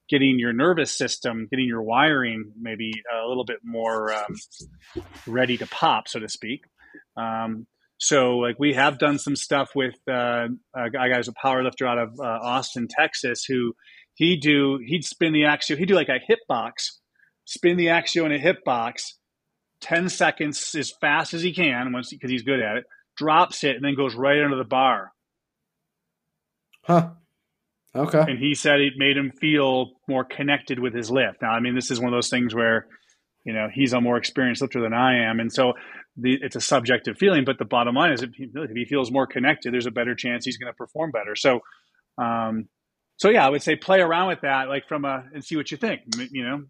[0.09, 4.35] getting your nervous system, getting your wiring maybe a little bit more um,
[5.25, 6.61] ready to pop, so to speak.
[7.17, 7.67] Um,
[7.97, 11.85] so like we have done some stuff with uh, a guy who's a power lifter
[11.85, 13.73] out of uh, Austin, Texas, who
[14.15, 16.99] he do he'd spin the axio, he'd do like a hip box,
[17.45, 19.17] spin the axio in a hip box,
[19.81, 22.85] 10 seconds as fast as he can once because he's good at it,
[23.17, 25.11] drops it and then goes right under the bar.
[26.83, 27.09] Huh.
[27.93, 28.19] Okay.
[28.21, 31.41] And he said it made him feel more connected with his lift.
[31.41, 32.87] Now, I mean, this is one of those things where,
[33.43, 35.39] you know, he's a more experienced lifter than I am.
[35.39, 35.73] And so
[36.15, 39.11] the, it's a subjective feeling, but the bottom line is if he, if he feels
[39.11, 41.35] more connected, there's a better chance he's going to perform better.
[41.35, 41.59] So,
[42.17, 42.69] um,
[43.17, 45.69] so yeah, I would say play around with that, like from a, and see what
[45.69, 46.01] you think,
[46.31, 46.63] you know,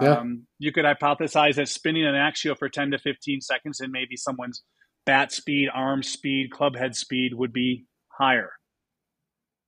[0.00, 0.18] yeah.
[0.18, 4.16] Um, you could hypothesize that spinning an axio for 10 to 15 seconds and maybe
[4.16, 4.62] someone's
[5.06, 8.50] bat speed, arm speed, club head speed would be higher.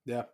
[0.04, 0.24] Yeah.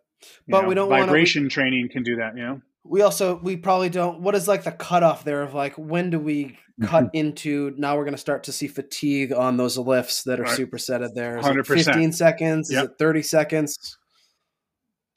[0.47, 2.61] But you know, we don't vibration wanna, training can do that, you know.
[2.83, 6.19] We also we probably don't what is like the cutoff there of like when do
[6.19, 7.17] we cut mm-hmm.
[7.17, 10.59] into now we're gonna start to see fatigue on those lifts that are right.
[10.59, 11.37] supersetted there.
[11.37, 11.59] Is 100%.
[11.59, 12.71] it 15 seconds?
[12.71, 12.83] Yep.
[12.83, 13.97] Is it 30 seconds?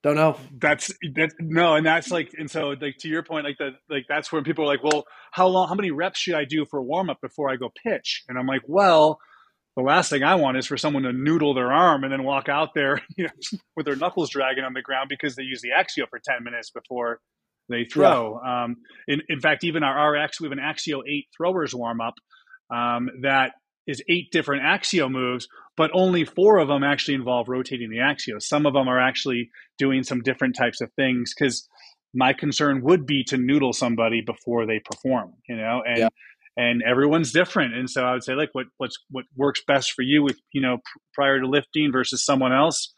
[0.03, 0.39] Don't know.
[0.59, 4.07] That's that no, and that's like, and so like to your point, like the like
[4.09, 6.79] that's where people are like, well, how long, how many reps should I do for
[6.79, 8.25] a warm up before I go pitch?
[8.29, 9.21] And I'm like, well,
[9.77, 12.49] the last thing I want is for someone to noodle their arm and then walk
[12.49, 15.71] out there, you know, with their knuckles dragging on the ground because they use the
[15.71, 17.21] axio for ten minutes before
[17.69, 18.41] they throw.
[18.43, 18.65] Yeah.
[18.65, 18.77] Um,
[19.07, 22.15] in, in fact, even our, RX, we have an axio eight throwers warm up
[22.71, 23.53] um, that
[23.87, 25.49] is eight different axio moves,
[25.81, 28.35] but only four of them actually involve rotating the axio.
[28.39, 31.67] Some of them are actually doing some different types of things because
[32.13, 36.09] my concern would be to noodle somebody before they perform, you know, and yeah.
[36.55, 37.75] and everyone's different.
[37.75, 40.61] And so I would say like what what's what works best for you with you
[40.61, 40.81] know
[41.15, 42.93] prior to lifting versus someone else.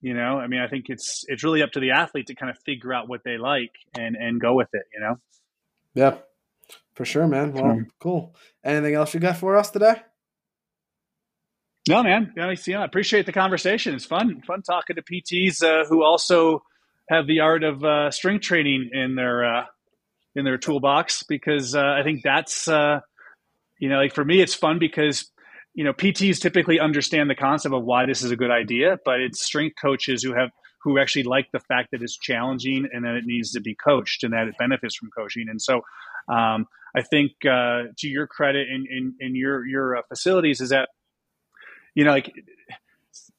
[0.00, 2.48] You know, I mean, I think it's it's really up to the athlete to kind
[2.48, 4.84] of figure out what they like and and go with it.
[4.94, 5.16] You know.
[5.94, 6.18] Yeah,
[6.94, 7.54] for sure, man.
[7.54, 8.36] Well, um, cool.
[8.62, 9.96] Anything else you got for us today?
[11.88, 12.32] No, man.
[12.36, 13.94] Yeah, I appreciate the conversation.
[13.94, 16.62] It's fun, fun talking to PTs uh, who also
[17.10, 19.64] have the art of uh, strength training in their uh,
[20.34, 23.00] in their toolbox because uh, I think that's uh,
[23.78, 25.30] you know like for me it's fun because
[25.74, 29.20] you know PTs typically understand the concept of why this is a good idea, but
[29.20, 30.50] it's strength coaches who have
[30.82, 34.24] who actually like the fact that it's challenging and that it needs to be coached
[34.24, 35.46] and that it benefits from coaching.
[35.48, 35.82] And so
[36.28, 40.88] um, I think uh, to your credit in, in, in your your facilities is that
[41.94, 42.32] you know, like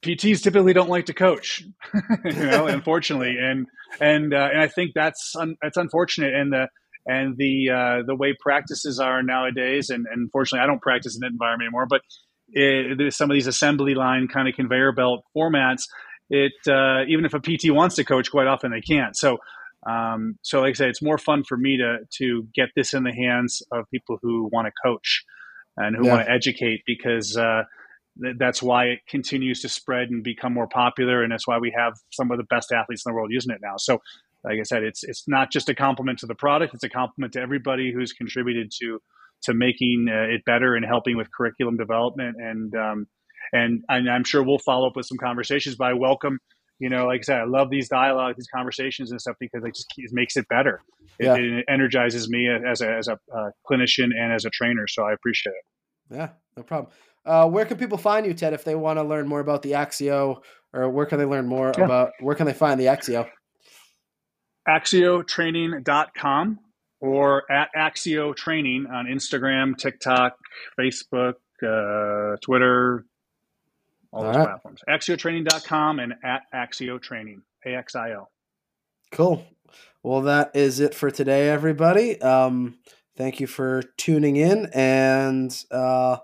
[0.02, 1.64] PTs typically don't like to coach,
[2.24, 3.66] you know, unfortunately, and
[4.00, 6.68] and uh, and I think that's un- that's unfortunate, and the
[7.06, 11.20] and the uh, the way practices are nowadays, and, and unfortunately, I don't practice in
[11.20, 12.02] that environment anymore, but
[12.50, 15.82] it, some of these assembly line kind of conveyor belt formats,
[16.30, 19.16] it uh, even if a PT wants to coach, quite often they can't.
[19.16, 19.38] So.
[19.86, 23.04] Um, so, like I said, it's more fun for me to to get this in
[23.04, 25.22] the hands of people who want to coach
[25.76, 26.12] and who yeah.
[26.12, 27.62] want to educate because uh,
[28.38, 31.94] that's why it continues to spread and become more popular, and that's why we have
[32.10, 33.74] some of the best athletes in the world using it now.
[33.76, 34.00] So,
[34.44, 37.34] like I said, it's it's not just a compliment to the product; it's a compliment
[37.34, 39.00] to everybody who's contributed to
[39.42, 42.36] to making uh, it better and helping with curriculum development.
[42.38, 43.06] And um,
[43.52, 45.76] and, and I'm sure we'll follow up with some conversations.
[45.76, 46.38] But I welcome,
[46.78, 49.74] you know, like I said, I love these dialogues, these conversations and stuff because it
[49.74, 50.82] just it makes it better.
[51.18, 51.36] It, yeah.
[51.36, 54.86] it, energizes me as a as a uh, clinician and as a trainer.
[54.86, 56.16] So I appreciate it.
[56.16, 56.92] Yeah, no problem.
[57.26, 59.72] Uh, where can people find you, Ted, if they want to learn more about the
[59.72, 61.84] Axio, or where can they learn more yeah.
[61.84, 63.28] about where can they find the Axio?
[64.68, 66.58] AxioTraining.com
[67.00, 70.36] or at Axio Training on Instagram, TikTok,
[70.78, 73.04] Facebook, uh, Twitter,
[74.12, 74.46] all, all those right.
[74.46, 74.80] platforms.
[74.88, 78.28] AxioTraining.com and at Axio Training, A X I O.
[79.10, 79.44] Cool.
[80.04, 82.20] Well, that is it for today, everybody.
[82.22, 82.78] Um,
[83.16, 85.64] thank you for tuning in and.
[85.72, 86.18] Uh,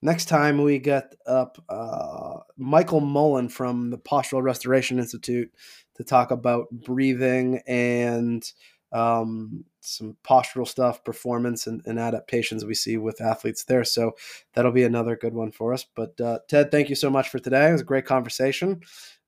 [0.00, 5.50] Next time we get up uh, Michael Mullen from the Postural Restoration Institute
[5.96, 8.48] to talk about breathing and
[8.92, 13.84] um, some postural stuff, performance, and, and, adaptations we see with athletes there.
[13.84, 14.12] So
[14.54, 15.84] that'll be another good one for us.
[15.94, 17.68] But uh, Ted, thank you so much for today.
[17.68, 18.80] It was a great conversation.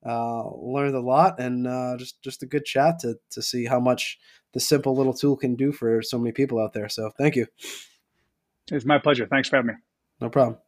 [0.07, 3.79] Uh, learned a lot, and uh, just just a good chat to to see how
[3.79, 4.19] much
[4.55, 6.89] the simple little tool can do for so many people out there.
[6.89, 7.47] So thank you.
[8.73, 9.27] It's my pleasure.
[9.27, 9.90] Thanks for having me.
[10.21, 10.59] No problem.